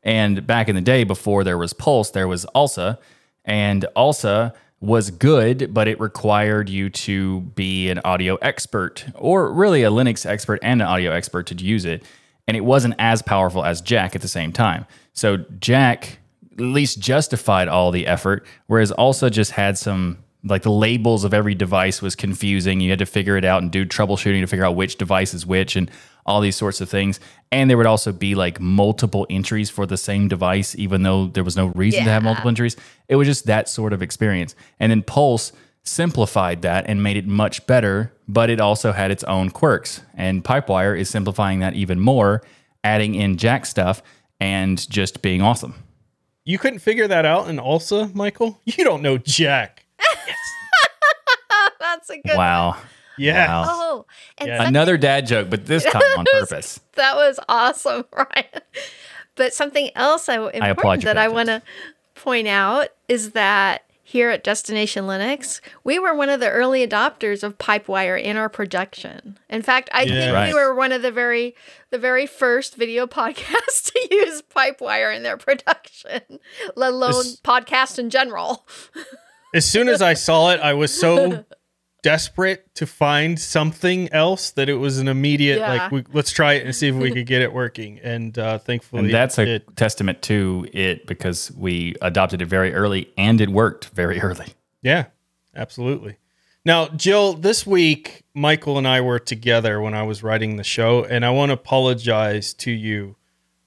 [0.04, 2.98] And back in the day before there was pulse there was alsa
[3.46, 9.84] and ALSA was good, but it required you to be an audio expert or really
[9.84, 12.04] a Linux expert and an audio expert to use it.
[12.48, 14.86] And it wasn't as powerful as Jack at the same time.
[15.14, 16.20] So Jack
[16.54, 21.34] at least justified all the effort, whereas ALSA just had some like the labels of
[21.34, 22.80] every device was confusing.
[22.80, 25.46] You had to figure it out and do troubleshooting to figure out which device is
[25.46, 25.90] which and
[26.26, 27.20] all these sorts of things.
[27.52, 31.44] And there would also be like multiple entries for the same device, even though there
[31.44, 32.76] was no reason to have multiple entries.
[33.08, 34.56] It was just that sort of experience.
[34.80, 35.52] And then Pulse
[35.84, 40.02] simplified that and made it much better, but it also had its own quirks.
[40.16, 42.42] And Pipewire is simplifying that even more,
[42.84, 44.02] adding in Jack stuff
[44.40, 45.76] and just being awesome.
[46.44, 48.62] You couldn't figure that out in ALSA, Michael?
[48.66, 49.85] You don't know Jack.
[52.08, 52.78] That's a good Wow.
[53.18, 53.48] Yeah.
[53.48, 53.66] Wow.
[53.68, 54.06] Oh,
[54.38, 54.68] and Yeah.
[54.68, 56.80] Another dad joke, but this time on purpose.
[56.96, 58.62] that was awesome, Ryan.
[59.36, 61.62] But something else I, applaud important you that I want to
[62.16, 67.42] point out is that here at Destination Linux, we were one of the early adopters
[67.42, 69.38] of Pipewire in our production.
[69.50, 70.14] In fact, I Yeah.
[70.20, 70.48] think Right.
[70.54, 71.56] we were one of the very
[71.90, 76.22] the very first video podcasts to use Pipewire in their production,
[76.76, 78.66] let alone This- podcast in general.
[79.54, 81.46] As soon as I saw it, I was so
[82.06, 85.74] desperate to find something else that it was an immediate Yeah.
[85.74, 88.00] like we, let's try it and see if we could get it working.
[88.04, 92.76] And uh, thankfully, And that's a it, testament to it because we adopted it very
[92.76, 94.46] early and it worked very early.
[94.84, 95.06] yeah,
[95.56, 96.18] absolutely.
[96.64, 101.04] Now, Jill, this week Michael and I were together when I was writing the show,
[101.04, 103.16] and I want to apologize to you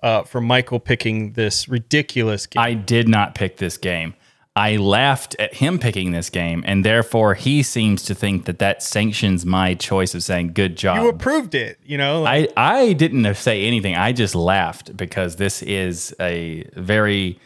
[0.02, 2.62] uh, for Michael picking this ridiculous game.
[2.62, 4.14] I did not pick this game.
[4.58, 8.82] I laughed at him picking this game, and therefore he seems to think that that
[8.82, 11.00] sanctions my choice of saying good job.
[11.00, 12.22] you approved it, you know.
[12.22, 13.94] like- I, I didn't say anything.
[13.94, 17.38] I just laughed because this is a very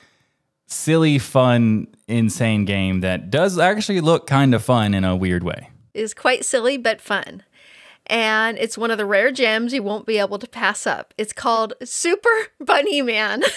[0.67, 5.69] silly, fun, insane game that does actually look kind of fun in a weird way.
[5.93, 7.43] It is quite silly but fun.
[8.07, 11.13] And it's one of the rare gems you won't be able to pass up.
[11.19, 13.43] It's called Super Bunny Man.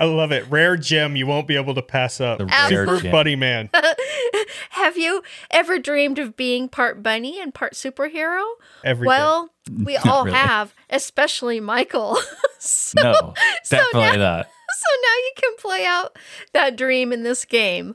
[0.00, 0.46] I love it.
[0.50, 2.38] Rare gem you won't be able to pass up.
[2.38, 3.12] The rare Super gem.
[3.12, 3.70] Buddy Man.
[4.70, 8.42] Have you ever dreamed of being part bunny and part superhero?
[8.84, 9.08] Every day.
[9.08, 9.50] well,
[9.84, 10.36] we all really.
[10.36, 12.18] have, especially Michael.
[12.58, 13.34] so, No,
[13.68, 14.46] definitely not.
[14.70, 16.16] so now you can play out
[16.52, 17.94] that dream in this game.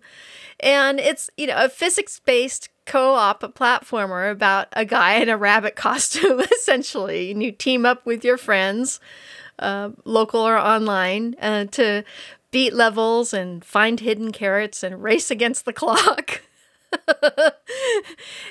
[0.60, 5.38] And it's, you know, a physics based co op platformer about a guy in a
[5.38, 7.32] rabbit costume, essentially.
[7.32, 9.00] And you team up with your friends,
[9.60, 12.04] uh, local or online, uh, to
[12.52, 16.42] beat levels and find hidden carrots and race against the clock.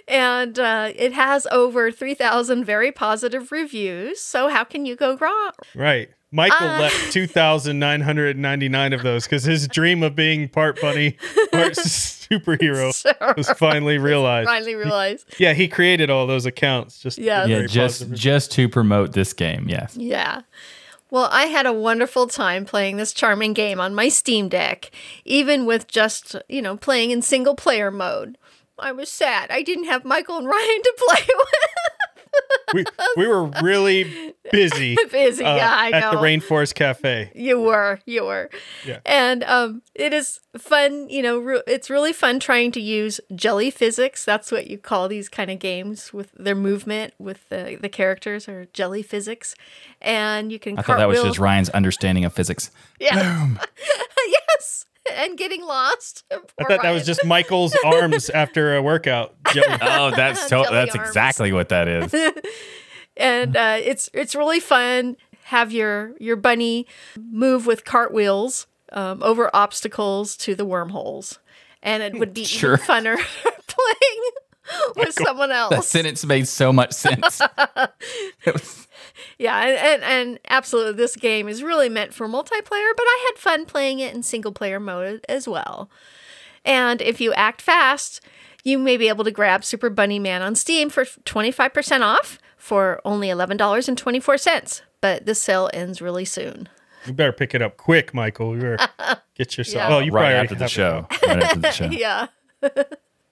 [0.09, 4.21] and uh, it has over 3,000 very positive reviews.
[4.21, 5.53] So, how can you go wrong?
[5.75, 6.11] Right.
[6.31, 6.81] Michael Uh.
[6.81, 11.17] left 2,999 of those because his dream of being part bunny,
[11.53, 14.49] part superhero was finally realized.
[14.49, 15.33] Finally realized.
[15.39, 16.99] Yeah, he created all those accounts.
[16.99, 17.47] Just Yeah.
[17.47, 19.67] Yeah, just just to promote this game.
[19.69, 19.97] Yes.
[19.97, 20.41] Yeah.
[21.11, 24.91] Well, I had a wonderful time playing this charming game on my Steam Deck,
[25.25, 28.37] even with just, you know, playing in single player mode.
[28.79, 29.51] I was sad.
[29.51, 31.27] I didn't have Michael and Ryan to play
[32.75, 32.85] we,
[33.17, 34.97] we were really busy.
[35.11, 35.97] Busy, uh, yeah, I know.
[35.99, 37.31] At the Rainforest Cafe.
[37.35, 38.51] You were, you were.
[38.85, 38.99] Yeah.
[39.07, 43.71] And um, it is fun, you know, re- it's really fun trying to use jelly
[43.71, 44.25] physics.
[44.25, 48.49] That's what you call these kind of games with their movement with the, the characters
[48.49, 49.55] or jelly physics.
[50.01, 52.71] And you can I thought that was just Ryan's understanding of physics.
[53.01, 53.57] Yeah.
[54.29, 54.87] yes.
[55.13, 56.25] And getting lost.
[56.33, 59.35] I Poor thought that was just Michael's arms after a workout.
[59.83, 61.09] Oh, that's to- that's arms.
[61.09, 62.15] exactly what that is.
[63.17, 65.17] and uh, it's it's really fun.
[65.45, 66.87] Have your your bunny
[67.19, 71.39] move with cartwheels um, over obstacles to the wormholes,
[71.83, 72.75] and it would be Sure.
[72.75, 73.17] even funner
[73.67, 74.23] playing
[74.97, 75.71] with someone else.
[75.71, 75.89] That else.
[75.89, 77.41] sentence made so much sense.
[78.47, 78.89] It was-
[79.39, 82.69] Yeah, and, and and absolutely, this game is really meant for multiplayer.
[82.97, 85.91] But I had fun playing it in single player mode as well.
[86.65, 88.21] And if you act fast,
[88.65, 93.01] you may be able to grab Super Bunny Man on Steam for 25% off for
[93.05, 94.81] only $11.24.
[95.01, 96.69] But this sale ends really soon.
[97.07, 98.55] You better pick it up quick, Michael.
[98.57, 99.91] You better get yourself.
[99.91, 99.97] Yeah.
[99.97, 101.21] Oh, you probably right already after the have it.
[101.21, 101.27] show.
[101.29, 101.85] Right after the show.
[101.87, 102.27] Yeah.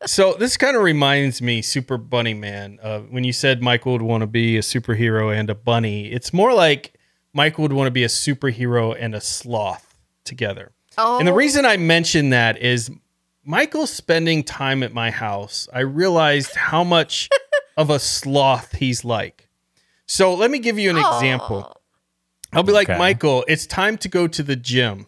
[0.07, 4.03] So this kind of reminds me, Super Bunny Man, uh, when you said Michael would
[4.03, 6.11] want to be a superhero and a bunny.
[6.11, 6.99] It's more like
[7.33, 10.73] Michael would want to be a superhero and a sloth together.
[10.99, 12.91] Oh, And the reason I mention that is
[13.45, 17.29] Michael spending time at my house, I realized how much
[17.77, 19.49] of a sloth he's like.
[20.07, 21.77] So let me give you an example.
[22.53, 25.07] I'll be like, Michael, it's time to go to the gym.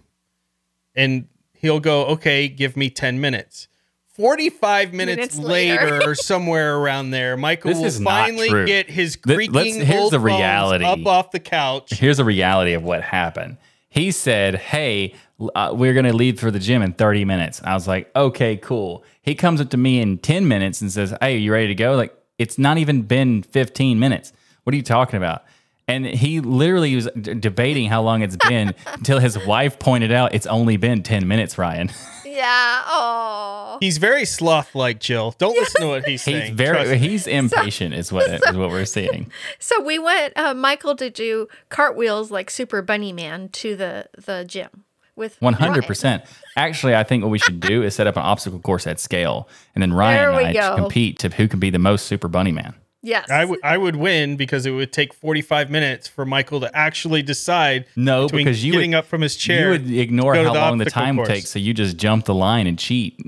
[0.96, 3.68] And he'll go, okay, give me 10 minutes.
[4.14, 6.10] 45 minutes, Minutes later, later.
[6.10, 10.12] or somewhere around there, Michael This will finally get his Th- let's- creaking here's old
[10.12, 10.84] the bones reality.
[10.84, 11.90] up off the couch.
[11.94, 13.56] Here's the reality of what happened.
[13.90, 15.14] He said, "Hey,
[15.54, 19.04] uh, we're gonna leave for the gym in 30 minutes." I was like, "Okay, cool."
[19.22, 21.94] He comes up to me in 10 minutes and says, "Hey, you ready to go?"
[21.94, 24.32] Like, it's not even been 15 minutes.
[24.64, 25.42] What are you talking about?
[25.86, 30.34] And he literally was d- debating how long it's been until his wife pointed out
[30.34, 31.90] it's only been 10 minutes, Ryan.
[32.34, 32.82] yeah.
[32.86, 33.78] Oh.
[33.80, 35.34] He's very sloth like, Jill.
[35.38, 36.56] Don't listen to what he's He's saying.
[36.56, 39.30] Trust very he's impatient is what is what we're seeing.
[39.58, 44.44] So we went, uh, Michael, to do cartwheels like Super Bunny Man to the, the
[44.44, 44.84] gym
[45.16, 45.84] with One hundred Ryan.
[45.84, 46.24] percent.
[46.56, 49.48] Actually, I think what we should do is set up an obstacle course at scale,
[49.74, 50.76] and then Ryan and I go.
[50.76, 52.74] compete to who can be the most Super Bunny Man.
[53.04, 53.30] Yes.
[53.30, 57.22] I would I would win because it would take 45 minutes for Michael to actually
[57.22, 59.74] decide No, because you getting would, up from his chair.
[59.74, 61.28] You would ignore how the long the time course.
[61.28, 63.20] takes, so you just jump the line and cheat.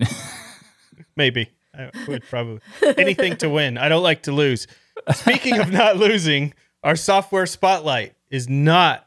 [1.16, 1.51] Maybe.
[1.74, 2.61] I would probably
[2.97, 3.77] anything to win.
[3.77, 4.66] I don't like to lose.
[5.12, 9.07] Speaking of not losing, our software spotlight is not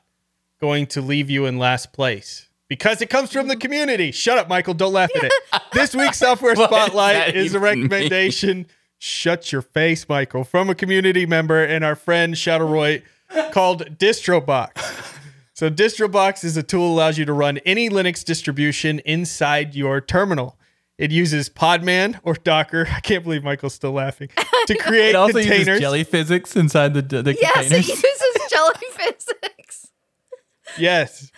[0.61, 4.11] going to leave you in last place because it comes from the community.
[4.11, 4.75] Shut up, Michael.
[4.75, 5.33] Don't laugh at it.
[5.73, 7.89] This week's software spotlight is a even mean?
[7.89, 8.67] recommendation
[9.01, 13.01] Shut your face, Michael, from a community member and our friend Shadowroy
[13.51, 15.15] called DistroBox.
[15.53, 20.01] So DistroBox is a tool that allows you to run any Linux distribution inside your
[20.01, 20.57] terminal.
[20.97, 22.87] It uses Podman or Docker.
[22.93, 24.29] I can't believe Michael's still laughing
[24.67, 25.67] to create It also containers.
[25.67, 27.87] uses jelly physics inside the, the Yes, it containers.
[27.87, 29.87] uses jelly physics.
[30.77, 31.31] Yes.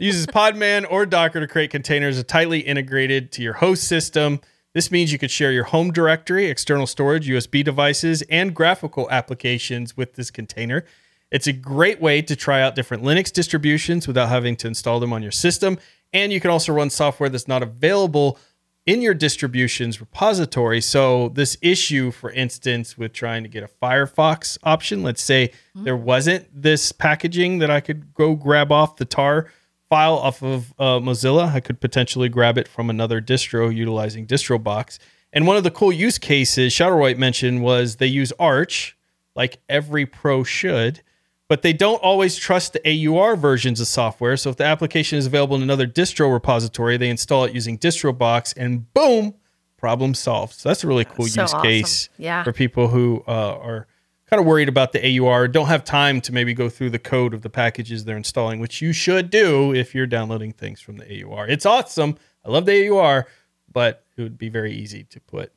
[0.00, 4.40] uses Podman or Docker to create containers that are tightly integrated to your host system.
[4.74, 9.96] This means you could share your home directory, external storage, USB devices, and graphical applications
[9.96, 10.84] with this container.
[11.30, 15.12] It's a great way to try out different Linux distributions without having to install them
[15.12, 15.78] on your system.
[16.12, 18.38] And you can also run software that's not available
[18.84, 20.80] in your distribution's repository.
[20.80, 25.84] So, this issue, for instance, with trying to get a Firefox option, let's say mm-hmm.
[25.84, 29.50] there wasn't this packaging that I could go grab off the tar
[29.94, 34.98] file off of uh, Mozilla, I could potentially grab it from another distro utilizing DistroBox.
[35.32, 38.96] And one of the cool use cases Shadowroy mentioned was they use Arch,
[39.36, 41.00] like every pro should,
[41.48, 44.36] but they don't always trust the AUR versions of software.
[44.36, 48.52] So if the application is available in another distro repository, they install it using DistroBox,
[48.56, 49.34] and boom,
[49.76, 50.54] problem solved.
[50.54, 51.62] So that's a really cool So use awesome.
[51.62, 52.42] case Yeah.
[52.42, 53.86] for people who uh, are
[54.26, 57.34] kind of worried about the AUR, don't have time to maybe go through the code
[57.34, 61.22] of the packages they're installing, which you should do if you're downloading things from the
[61.22, 61.46] AUR.
[61.46, 62.16] It's awesome.
[62.44, 63.26] I love the AUR,
[63.72, 65.52] but it would be very easy to put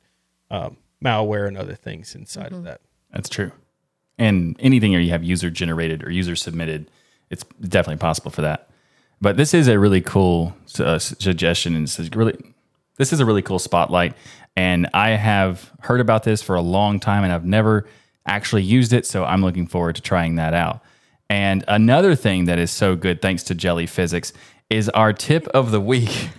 [0.50, 2.80] um, malware and other things inside of that.
[3.12, 3.52] That's true.
[4.18, 6.90] And anything where you have user generated or user submitted,
[7.30, 8.68] it's definitely possible for that.
[9.20, 12.36] But this is a really cool uh, suggestion, and it's really
[12.96, 14.14] this is a really cool spotlight.
[14.56, 17.86] And I have heard about this for a long time, and I've never
[18.28, 19.06] actually used it.
[19.06, 20.82] So I'm looking forward to trying that out.
[21.30, 24.32] And another thing that is so good, thanks to Jelly Physics,
[24.70, 26.30] is our tip of the week.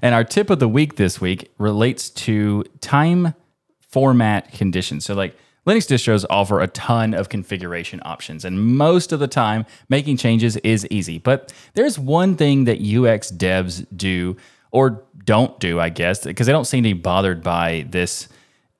[0.00, 3.34] And our tip of the week this week relates to time
[3.80, 5.04] format conditions.
[5.04, 5.36] So, like
[5.66, 10.56] Linux distros offer a ton of configuration options, and most of the time, making changes
[10.58, 11.18] is easy.
[11.18, 14.36] But there's one thing that UX devs do
[14.70, 18.28] or don't do, I guess, because they don't seem to be bothered by this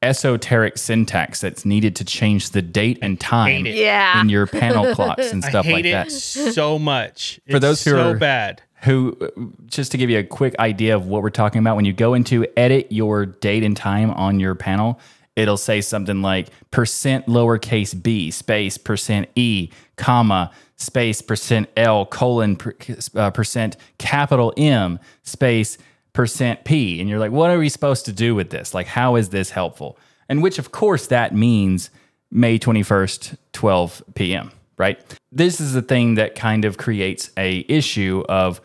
[0.03, 3.67] esoteric syntax that's needed to change the date and time.
[3.67, 4.21] Yeah.
[4.21, 7.41] in your panel clocks and I stuff hate like it that so much.
[7.51, 8.63] For those who so are- bad.
[8.83, 9.17] who
[9.67, 12.15] just to give you a quick idea of what we're talking about when you go
[12.15, 14.99] into edit your date and time on your panel
[15.37, 22.57] it'll say something like percent lowercase b space percent e comma space percent l colon
[22.57, 22.75] per,
[23.15, 25.79] uh, percent capital m space
[26.13, 29.17] percent p and you're like what are we supposed to do with this like how
[29.17, 29.99] is this helpful
[30.29, 31.91] and which of course that means
[32.31, 35.01] may 21st 12 p.m right
[35.31, 38.61] this is the thing that kind of creates a issue of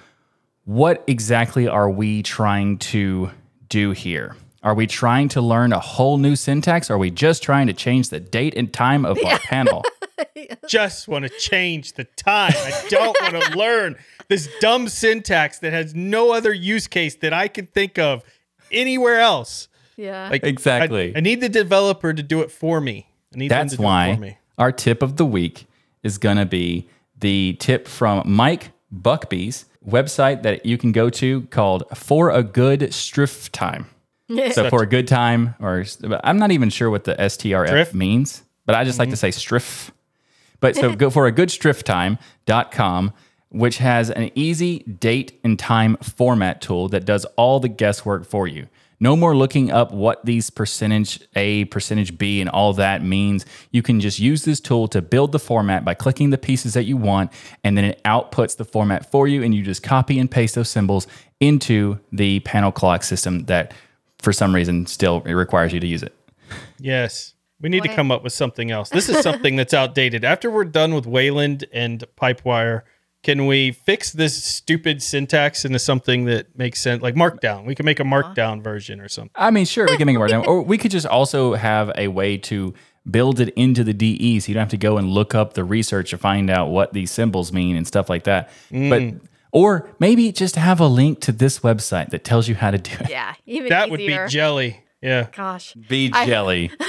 [0.68, 3.32] what exactly are we trying to
[3.70, 4.36] do here?
[4.64, 6.90] Are we trying to learn a whole new syntax?
[6.90, 9.86] Or are we just trying to change the date and time of our panel?
[10.68, 12.54] Just want to change the time.
[12.56, 13.96] I don't want to learn
[14.28, 18.24] this dumb syntax that has no other use case that I can think of
[18.72, 19.68] anywhere else.
[19.96, 20.30] Yeah.
[20.30, 21.16] Like Exactly.
[21.16, 23.08] I, I need the developer to do it for me.
[23.34, 24.38] I need them That's to do it for why me.
[24.58, 25.68] our tip of the week
[26.04, 26.88] is going to be
[27.20, 32.82] the tip from Mike Buckby's website that you can go to called For a Good
[32.82, 33.88] Striff Time.
[34.52, 35.86] so for a good time, or
[36.24, 37.94] I'm not even sure what the STRF Striff?
[37.94, 39.20] means, but I just like to mm-hmm.
[39.20, 39.92] say striff.
[40.60, 43.14] But so go for a good striftime.com,
[43.50, 48.48] which has an easy date and time format tool that does all the guesswork for
[48.48, 48.68] you.
[49.00, 53.46] No more looking up what these percentage A, percentage B, and all that means.
[53.70, 56.86] You can just use this tool to build the format by clicking the pieces that
[56.86, 57.32] you want,
[57.64, 60.70] and then it outputs the format for you, and you just copy and paste those
[60.70, 61.06] symbols
[61.40, 63.72] into the panel clock system that,
[64.18, 66.16] for some reason, still it requires you to use it.
[66.80, 67.34] Yes.
[67.60, 68.90] We need to come up with something else.
[68.90, 70.24] This is something that's outdated.
[70.24, 72.84] After we're done with Wayland and Pipewire,
[73.24, 77.02] can we fix this stupid syntax into something that makes sense?
[77.02, 77.66] Like Markdown.
[77.66, 78.34] We can make a uh-huh.
[78.36, 79.32] Markdown version or something.
[79.36, 82.08] I mean, sure, we can make a Markdown, or we could just also have a
[82.10, 82.74] way to
[83.10, 85.64] build it into the DE so you don't have to go and look up the
[85.64, 88.50] research to find out what these symbols mean and stuff like that.
[88.70, 89.22] But mm.
[89.52, 92.92] or maybe just have a link to this website that tells you how to do
[93.00, 93.10] it.
[93.10, 93.34] yeah.
[93.46, 94.84] Even That would be jelly.
[95.02, 95.28] Yeah.
[95.36, 95.74] Gosh.
[95.74, 96.72] Be I- jelly.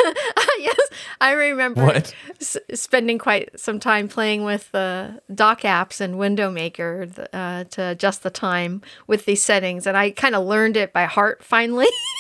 [0.61, 0.79] yes,
[1.21, 2.15] I remember What?
[2.41, 7.83] S- spending quite some time playing with the dock apps and Window Maker uh, to
[7.89, 11.87] adjust the time with these settings, and I kind of learned it by heart finally.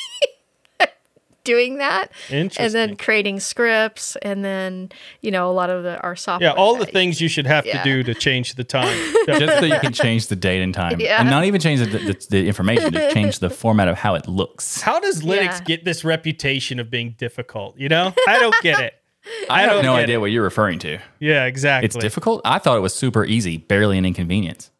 [1.48, 2.12] doing that.
[2.30, 2.64] Interesting.
[2.66, 4.90] And then creating scripts, and then
[5.22, 6.50] you know a lot of the our software.
[6.50, 7.82] yeah, all the that- things you should have Yeah.
[7.82, 8.96] to do to change the time.
[9.26, 11.20] Just so you can change the date and time, Yeah.
[11.20, 14.28] and not even change the, the, the information, just change the format of how it
[14.28, 14.80] looks.
[14.82, 15.60] How does Linux Yeah.
[15.64, 17.78] get this reputation of being difficult?
[17.78, 18.94] You know, I don't get it.
[19.50, 20.18] I have don't no idea it.
[20.20, 20.98] what you're referring to.
[21.18, 21.86] Yeah, exactly.
[21.86, 22.40] It's difficult.
[22.44, 24.70] I thought it was super easy, barely an inconvenience.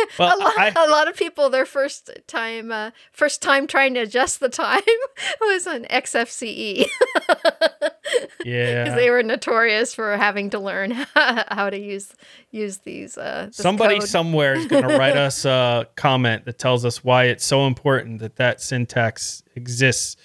[0.18, 3.94] Well, a lot, I, a lot of people their first time uh, first time trying
[3.94, 4.80] to adjust the time
[5.40, 6.86] was on XFCE
[8.44, 8.84] yeah.
[8.84, 12.14] because they were notorious for having to learn how to use
[12.50, 13.18] use these.
[13.18, 14.08] Uh, this Somebody code.
[14.08, 18.20] somewhere is going to write us a comment that tells us why it's so important
[18.20, 20.16] that that syntax exists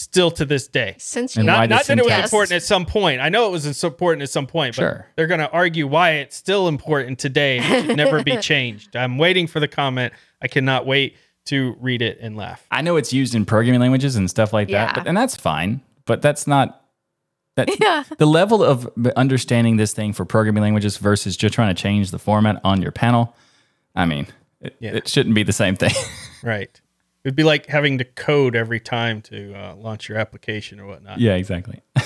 [0.00, 0.94] still to this day.
[0.98, 3.20] since you Not, not that it was syntax- important at some point.
[3.20, 5.06] I know it was important at some point, but Sure.
[5.16, 8.96] they're going to argue why it's still important today it should never be changed.
[8.96, 10.12] I'm waiting for the comment.
[10.42, 12.64] I cannot wait to read it and laugh.
[12.70, 14.86] I know it's used in programming languages and stuff like Yeah.
[14.86, 15.80] that, but, and that's fine.
[16.06, 16.82] But that's not
[17.56, 18.04] that Yeah.
[18.18, 22.18] the level of understanding this thing for programming languages versus just trying to change the
[22.18, 23.34] format on your panel.
[23.94, 24.26] I mean,
[24.60, 24.92] it, Yeah.
[24.92, 25.92] it shouldn't be the same thing.
[26.42, 26.80] Right.
[27.24, 31.20] It'd be like having to code every time to uh, launch your application or whatnot.
[31.20, 31.80] yeah, exactly.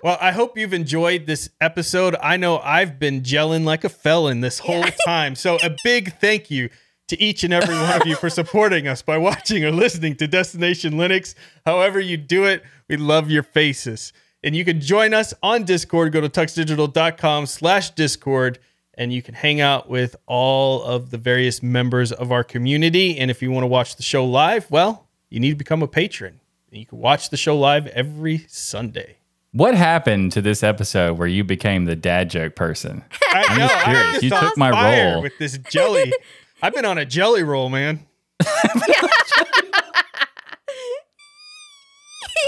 [0.00, 2.14] Well, I hope you've enjoyed this episode.
[2.22, 5.34] I know I've been gelling like a felon this whole time.
[5.34, 6.70] So, a big thank you
[7.08, 10.28] to each and every one of you for supporting us by watching or listening to
[10.28, 11.34] Destination Linux.
[11.66, 14.12] However, you do it, we love your faces.
[14.44, 16.12] And you can join us on Discord.
[16.12, 18.60] Go to tuxdigital.com slash Discord
[18.98, 23.16] and you can hang out with all of the various members of our community.
[23.16, 25.88] And if you want to watch the show live, well, you need to become a
[25.88, 26.40] patron.
[26.70, 29.16] You can watch the show live every Sunday.
[29.52, 33.02] What happened to this episode where you became the dad joke person?
[33.30, 33.66] I know.
[33.68, 34.16] just curious.
[34.16, 34.70] I'm You took my
[35.12, 35.22] role.
[35.22, 36.12] with this jelly.
[36.62, 38.04] I've been on a jelly roll, man.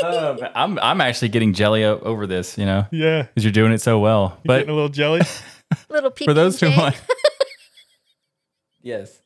[0.03, 3.81] Uh, I'm I'm actually getting jelly over this, you know, Yeah, because you're doing it
[3.81, 4.31] so well.
[4.31, 5.21] but But getting a little jelly.
[5.89, 7.01] Little pee for those who want,
[8.83, 9.21] yes,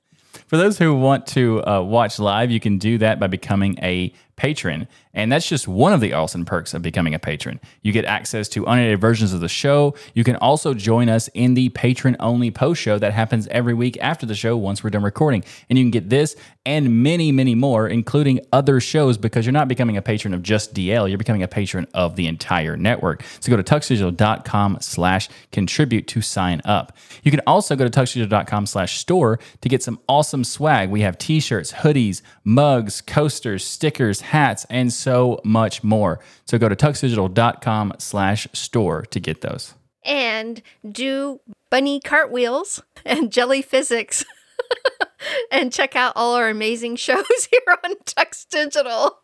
[0.46, 4.12] for those who want to uh, watch live, you can do that by becoming a
[4.36, 7.60] patron, and that's just one of the awesome perks of becoming a patron.
[7.82, 9.94] You get access to unedited versions of the show.
[10.14, 13.96] You can also join us in the patron only post show that happens every week
[14.00, 17.54] after the show once we're done recording, and you can get this and many, many
[17.54, 21.42] more, including other shows, because you're not becoming a patron of just DL, you're becoming
[21.42, 23.22] a patron of the entire network.
[23.40, 26.96] So go to tuxdigital.com slash contribute to sign up.
[27.22, 30.88] You can also go to tuxdigital.com slash store to get some awesome swag.
[30.90, 36.20] We have t-shirts, hoodies, mugs, coasters, stickers, hats, and so much more.
[36.46, 39.74] So go to tuxdigital.com slash store to get those.
[40.04, 40.60] and
[40.90, 44.24] do bunny cartwheels and jelly physics.
[45.50, 49.18] and check out all our amazing shows here on Tux Digital.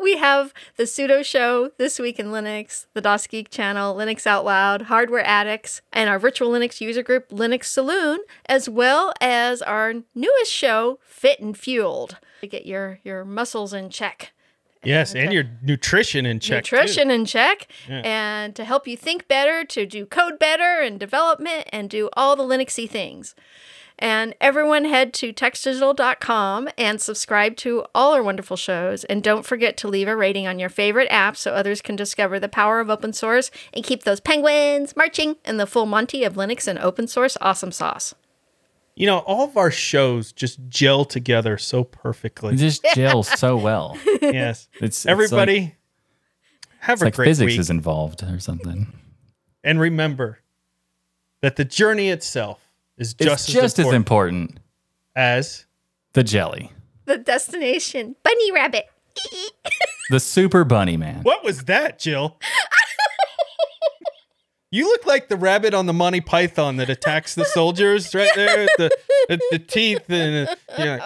[0.00, 4.82] We have the Sudo Show, This Week in Linux, the DasGeek Channel, Linux Out Loud,
[4.82, 10.50] Hardware Addicts, and our virtual Linux user group, Linux Saloon, as well as our newest
[10.50, 14.32] show, Fit and Fueled, to get your, your muscles in check.
[14.82, 16.64] yes, and uh, your nutrition in check.
[16.64, 16.76] too.
[16.76, 21.68] nutrition in check and to help you think better, to do code better and development
[21.70, 23.34] and do all the Linuxy things.
[24.04, 29.04] And everyone head to tuxdigital.com and subscribe to all our wonderful shows.
[29.04, 32.38] And don't forget to leave a rating on your favorite app so others can discover
[32.38, 36.34] the power of open source and keep those penguins marching in the full Monty of
[36.34, 38.14] Linux and open source awesome sauce.
[38.94, 42.56] You know, all of our shows just gel together so It perfectly.
[42.56, 43.96] just gels so well.
[44.20, 44.68] yes.
[44.74, 45.76] It's it's Everybody, like,
[46.80, 47.58] have it's a like great physics week.
[47.60, 48.92] is involved or something.
[49.64, 50.40] and remember
[51.40, 52.60] that the journey itself
[52.98, 54.60] is It's just, just, as as important important.
[55.16, 55.66] as
[56.12, 56.72] The jelly.
[57.06, 58.86] The destination, Bunny Rabbit.
[60.10, 61.22] The super bunny man.
[61.22, 62.38] What was that, Jill?
[64.70, 68.66] you look like the rabbit on the Monty Python that attacks the soldiers right there.
[68.76, 68.90] The,
[69.30, 70.98] the, the teeth and uh, you know,